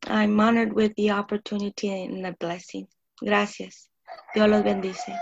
I'm 0.06 0.40
honored 0.40 0.72
with 0.72 0.94
the 0.96 1.10
opportunity 1.10 1.90
and 1.90 2.24
the 2.24 2.32
blessing. 2.38 2.86
Gracias. 3.18 3.88
Dios 4.34 4.48
los 4.48 4.62
bendice. 4.62 5.12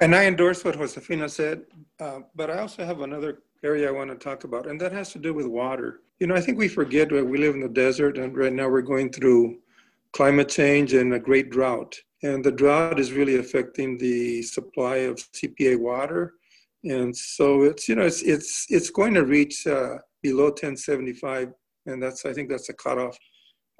And 0.00 0.14
I 0.14 0.24
endorse 0.24 0.64
what 0.64 0.76
Josefina 0.76 1.28
said, 1.28 1.62
uh, 1.98 2.20
but 2.34 2.50
I 2.50 2.58
also 2.60 2.84
have 2.84 3.00
another 3.02 3.42
area 3.62 3.88
I 3.88 3.92
want 3.92 4.10
to 4.10 4.16
talk 4.16 4.44
about, 4.44 4.66
and 4.66 4.80
that 4.80 4.92
has 4.92 5.12
to 5.12 5.18
do 5.18 5.34
with 5.34 5.46
water. 5.46 6.00
You 6.18 6.26
know, 6.26 6.34
I 6.34 6.40
think 6.40 6.56
we 6.56 6.68
forget 6.68 7.10
that 7.10 7.24
we 7.24 7.36
live 7.36 7.54
in 7.54 7.60
the 7.60 7.68
desert, 7.68 8.16
and 8.16 8.34
right 8.36 8.52
now 8.52 8.68
we're 8.68 8.80
going 8.80 9.12
through 9.12 9.58
climate 10.12 10.48
change 10.48 10.94
and 10.94 11.12
a 11.12 11.18
great 11.18 11.50
drought. 11.50 12.00
And 12.22 12.44
the 12.44 12.52
drought 12.52 13.00
is 13.00 13.12
really 13.12 13.36
affecting 13.36 13.96
the 13.98 14.42
supply 14.42 14.96
of 14.96 15.16
CPA 15.32 15.78
water. 15.78 16.34
And 16.84 17.16
so 17.16 17.62
it's, 17.62 17.88
you 17.88 17.94
know, 17.94 18.02
it's, 18.02 18.22
it's, 18.22 18.66
it's 18.68 18.90
going 18.90 19.14
to 19.14 19.24
reach 19.24 19.66
uh, 19.66 19.98
below 20.22 20.46
1075. 20.46 21.52
And 21.86 22.02
that's, 22.02 22.24
I 22.26 22.32
think 22.32 22.48
that's 22.50 22.68
a 22.68 22.74
cutoff. 22.74 23.16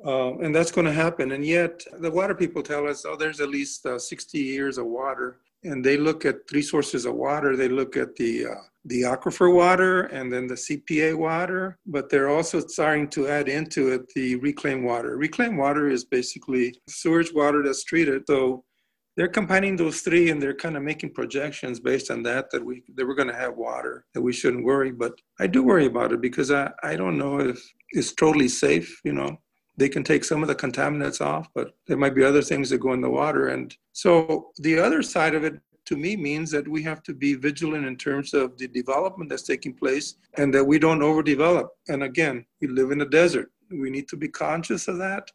Um, 0.04 0.42
and 0.42 0.54
that's 0.54 0.72
going 0.72 0.86
to 0.86 0.92
happen. 0.92 1.32
And 1.32 1.44
yet 1.44 1.84
the 2.00 2.10
water 2.10 2.34
people 2.34 2.62
tell 2.62 2.88
us, 2.88 3.04
oh, 3.04 3.16
there's 3.16 3.40
at 3.40 3.50
least 3.50 3.84
uh, 3.84 3.98
60 3.98 4.38
years 4.38 4.78
of 4.78 4.86
water 4.86 5.40
and 5.62 5.84
they 5.84 5.96
look 5.96 6.24
at 6.24 6.48
three 6.48 6.62
sources 6.62 7.04
of 7.04 7.14
water. 7.14 7.56
They 7.56 7.68
look 7.68 7.96
at 7.96 8.16
the 8.16 8.46
uh, 8.46 8.54
the 8.84 9.02
aquifer 9.02 9.52
water 9.52 10.02
and 10.04 10.32
then 10.32 10.46
the 10.46 10.54
CPA 10.54 11.16
water, 11.16 11.78
but 11.86 12.08
they're 12.08 12.30
also 12.30 12.60
starting 12.60 13.08
to 13.08 13.28
add 13.28 13.48
into 13.48 13.92
it 13.92 14.02
the 14.14 14.36
reclaimed 14.36 14.84
water. 14.84 15.16
Reclaimed 15.16 15.58
water 15.58 15.88
is 15.88 16.04
basically 16.04 16.74
sewage 16.88 17.32
water 17.34 17.62
that's 17.62 17.84
treated. 17.84 18.22
So 18.26 18.64
they're 19.16 19.28
combining 19.28 19.76
those 19.76 20.00
three 20.00 20.30
and 20.30 20.40
they're 20.40 20.54
kind 20.54 20.76
of 20.76 20.82
making 20.82 21.12
projections 21.12 21.78
based 21.78 22.10
on 22.10 22.22
that 22.22 22.50
that 22.52 22.64
we 22.64 22.82
that 22.94 23.06
we're 23.06 23.14
going 23.14 23.28
to 23.28 23.34
have 23.34 23.56
water 23.56 24.06
that 24.14 24.22
we 24.22 24.32
shouldn't 24.32 24.64
worry. 24.64 24.92
But 24.92 25.12
I 25.38 25.46
do 25.46 25.62
worry 25.62 25.86
about 25.86 26.12
it 26.12 26.22
because 26.22 26.50
I, 26.50 26.70
I 26.82 26.96
don't 26.96 27.18
know 27.18 27.38
if 27.40 27.60
it's 27.90 28.14
totally 28.14 28.48
safe, 28.48 29.00
you 29.04 29.12
know 29.12 29.36
they 29.80 29.88
can 29.88 30.04
take 30.04 30.24
some 30.24 30.42
of 30.42 30.48
the 30.48 30.54
contaminants 30.54 31.22
off, 31.22 31.48
but 31.54 31.70
there 31.86 31.96
might 31.96 32.14
be 32.14 32.22
other 32.22 32.42
things 32.42 32.68
that 32.68 32.78
go 32.78 32.92
in 32.92 33.00
the 33.00 33.08
water. 33.08 33.48
And 33.48 33.74
so 33.92 34.50
the 34.58 34.78
other 34.78 35.02
side 35.02 35.34
of 35.34 35.42
it 35.42 35.54
to 35.90 35.96
me 35.96 36.14
means 36.14 36.52
that 36.52 36.68
we 36.68 36.84
have 36.84 37.02
to 37.02 37.12
be 37.12 37.34
vigilant 37.34 37.84
in 37.84 37.96
terms 37.96 38.32
of 38.32 38.56
the 38.58 38.68
development 38.68 39.28
that's 39.28 39.42
taking 39.42 39.74
place 39.74 40.14
and 40.38 40.54
that 40.54 40.64
we 40.64 40.78
don't 40.78 41.00
overdevelop. 41.00 41.66
And 41.88 42.04
again, 42.04 42.46
we 42.60 42.68
live 42.68 42.92
in 42.92 43.00
a 43.00 43.04
desert. 43.04 43.50
We 43.72 43.90
need 43.90 44.06
to 44.10 44.16
be 44.16 44.28
conscious 44.28 44.86
of 44.86 44.98
that. 44.98 45.32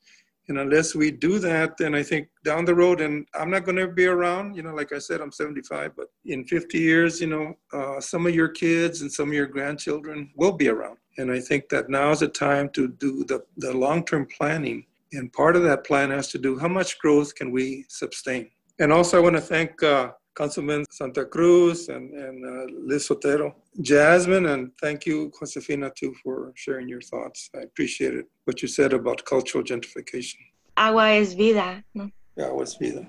And 0.47 0.57
unless 0.57 0.95
we 0.95 1.11
do 1.11 1.39
that, 1.39 1.75
then 1.77 1.93
I 1.93 2.03
think 2.03 2.29
down 2.45 2.63
the 2.63 2.73
road, 2.73 3.01
and 3.01 3.27
I'm 3.37 3.49
not 3.49 3.65
going 3.65 3.75
to 3.75 3.87
be 3.89 4.05
around, 4.05 4.55
you 4.55 4.63
know, 4.63 4.73
like 4.73 4.93
I 4.93 4.99
said, 4.99 5.19
I'm 5.19 5.31
75, 5.33 5.91
but 5.97 6.07
in 6.23 6.45
50 6.45 6.79
years, 6.79 7.19
you 7.19 7.27
know, 7.27 7.55
uh, 7.73 7.99
some 7.99 8.25
of 8.25 8.33
your 8.33 8.47
kids 8.47 9.01
and 9.01 9.11
some 9.11 9.27
of 9.27 9.33
your 9.33 9.47
grandchildren 9.47 10.31
will 10.37 10.53
be 10.53 10.69
around. 10.69 10.97
And 11.17 11.29
I 11.33 11.41
think 11.41 11.67
that 11.69 11.89
now 11.89 12.11
is 12.11 12.19
the 12.21 12.29
time 12.29 12.69
to 12.69 12.87
do 12.87 13.25
the, 13.25 13.43
the 13.57 13.73
long 13.73 14.05
term 14.05 14.25
planning. 14.37 14.85
And 15.11 15.33
part 15.33 15.57
of 15.57 15.63
that 15.63 15.85
plan 15.85 16.11
has 16.11 16.29
to 16.29 16.37
do 16.37 16.57
how 16.57 16.69
much 16.69 16.97
growth 16.99 17.35
can 17.35 17.51
we 17.51 17.85
sustain. 17.89 18.51
And 18.79 18.93
also, 18.93 19.17
I 19.17 19.21
want 19.21 19.35
to 19.35 19.41
thank 19.41 19.83
uh, 19.83 20.11
Councilman 20.35 20.83
Santa 20.91 21.25
Cruz 21.25 21.89
and, 21.89 22.13
and 22.13 22.45
uh, 22.45 22.65
Liz 22.85 23.07
Sotero, 23.07 23.53
Jasmine, 23.81 24.47
and 24.47 24.71
thank 24.81 25.05
you, 25.05 25.31
Josefina, 25.39 25.89
too, 25.95 26.13
for 26.21 26.51
sharing 26.55 26.87
your 26.89 27.01
thoughts. 27.01 27.49
I 27.55 27.59
appreciate 27.59 28.13
it, 28.13 28.25
what 28.43 28.61
you 28.61 28.67
said 28.67 28.93
about 28.93 29.23
cultural 29.25 29.63
gentrification. 29.63 30.37
Agua 30.77 31.13
es 31.13 31.33
vida. 31.33 31.83
No? 31.93 32.09
Yeah, 32.35 32.47
agua 32.47 32.63
es 32.63 32.75
vida. 32.75 33.07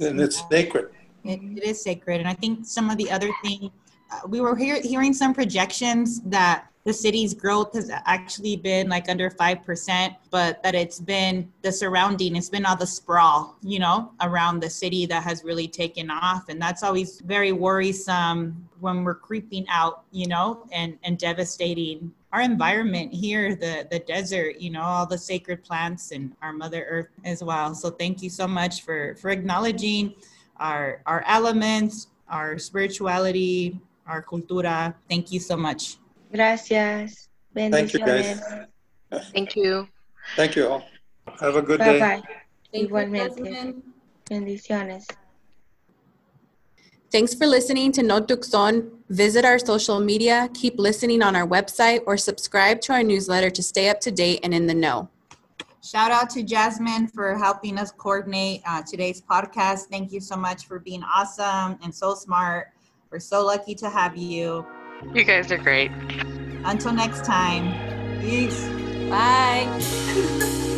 And 0.00 0.20
it's 0.20 0.42
sacred. 0.50 0.88
It, 1.24 1.40
it 1.42 1.64
is 1.64 1.82
sacred. 1.82 2.20
And 2.20 2.28
I 2.28 2.34
think 2.34 2.64
some 2.64 2.90
of 2.90 2.96
the 2.96 3.10
other 3.10 3.30
thing, 3.42 3.60
uh, 3.64 3.81
we 4.28 4.40
were 4.40 4.56
hear, 4.56 4.80
hearing 4.80 5.12
some 5.12 5.34
projections 5.34 6.20
that 6.22 6.66
the 6.84 6.92
city's 6.92 7.32
growth 7.32 7.74
has 7.74 7.90
actually 8.06 8.56
been 8.56 8.88
like 8.88 9.08
under 9.08 9.30
5%, 9.30 10.16
but 10.30 10.62
that 10.64 10.74
it's 10.74 10.98
been 10.98 11.50
the 11.62 11.70
surrounding, 11.70 12.34
it's 12.34 12.48
been 12.48 12.66
all 12.66 12.76
the 12.76 12.86
sprawl, 12.86 13.56
you 13.62 13.78
know, 13.78 14.10
around 14.20 14.60
the 14.60 14.68
city 14.70 15.06
that 15.06 15.22
has 15.22 15.44
really 15.44 15.68
taken 15.68 16.10
off. 16.10 16.48
And 16.48 16.60
that's 16.60 16.82
always 16.82 17.20
very 17.20 17.52
worrisome 17.52 18.68
when 18.80 19.04
we're 19.04 19.14
creeping 19.14 19.64
out, 19.68 20.02
you 20.10 20.26
know, 20.26 20.66
and, 20.72 20.98
and 21.04 21.18
devastating 21.18 22.12
our 22.32 22.40
environment 22.40 23.12
here, 23.12 23.54
the, 23.54 23.86
the 23.90 24.00
desert, 24.00 24.56
you 24.58 24.70
know, 24.70 24.82
all 24.82 25.06
the 25.06 25.18
sacred 25.18 25.62
plants 25.62 26.10
and 26.10 26.34
our 26.42 26.52
Mother 26.52 26.84
Earth 26.88 27.08
as 27.24 27.44
well. 27.44 27.74
So 27.74 27.90
thank 27.90 28.22
you 28.22 28.30
so 28.30 28.48
much 28.48 28.82
for, 28.82 29.14
for 29.16 29.30
acknowledging 29.30 30.14
our, 30.56 31.02
our 31.06 31.22
elements, 31.28 32.08
our 32.28 32.58
spirituality, 32.58 33.78
our 34.06 34.22
cultura. 34.22 34.94
Thank 35.08 35.32
you 35.32 35.40
so 35.40 35.56
much. 35.56 35.96
Gracias. 36.32 37.28
Thank 37.54 37.92
you, 37.92 38.00
guys. 38.00 38.40
Thank 39.32 39.56
you. 39.56 39.88
Thank 40.36 40.56
you 40.56 40.68
all. 40.68 40.84
Have 41.40 41.56
a 41.56 41.62
good 41.62 41.78
Bye 41.78 41.92
day. 41.92 42.00
bye. 42.00 42.22
Thank 42.72 42.90
Igualmente. 42.90 43.82
Bendiciones. 44.30 45.04
Thanks 47.10 47.34
for 47.34 47.46
listening 47.46 47.92
to 47.92 48.02
No 48.02 48.20
Tucson. 48.20 48.90
Visit 49.10 49.44
our 49.44 49.58
social 49.58 50.00
media, 50.00 50.48
keep 50.54 50.78
listening 50.78 51.20
on 51.20 51.36
our 51.36 51.46
website, 51.46 52.00
or 52.06 52.16
subscribe 52.16 52.80
to 52.82 52.94
our 52.94 53.02
newsletter 53.02 53.50
to 53.50 53.62
stay 53.62 53.90
up 53.90 54.00
to 54.00 54.10
date 54.10 54.40
and 54.42 54.54
in 54.54 54.66
the 54.66 54.72
know. 54.72 55.10
Shout 55.84 56.10
out 56.10 56.30
to 56.30 56.42
Jasmine 56.42 57.08
for 57.08 57.36
helping 57.36 57.76
us 57.76 57.92
coordinate 57.92 58.62
uh, 58.66 58.82
today's 58.88 59.20
podcast. 59.20 59.88
Thank 59.90 60.12
you 60.12 60.20
so 60.20 60.36
much 60.36 60.64
for 60.66 60.78
being 60.78 61.02
awesome 61.02 61.78
and 61.82 61.94
so 61.94 62.14
smart. 62.14 62.71
We're 63.12 63.20
so 63.20 63.44
lucky 63.44 63.74
to 63.74 63.90
have 63.90 64.16
you. 64.16 64.66
You 65.12 65.24
guys 65.24 65.52
are 65.52 65.58
great. 65.58 65.90
Until 66.64 66.94
next 66.94 67.26
time, 67.26 68.20
peace. 68.22 68.66
Bye. 69.10 70.68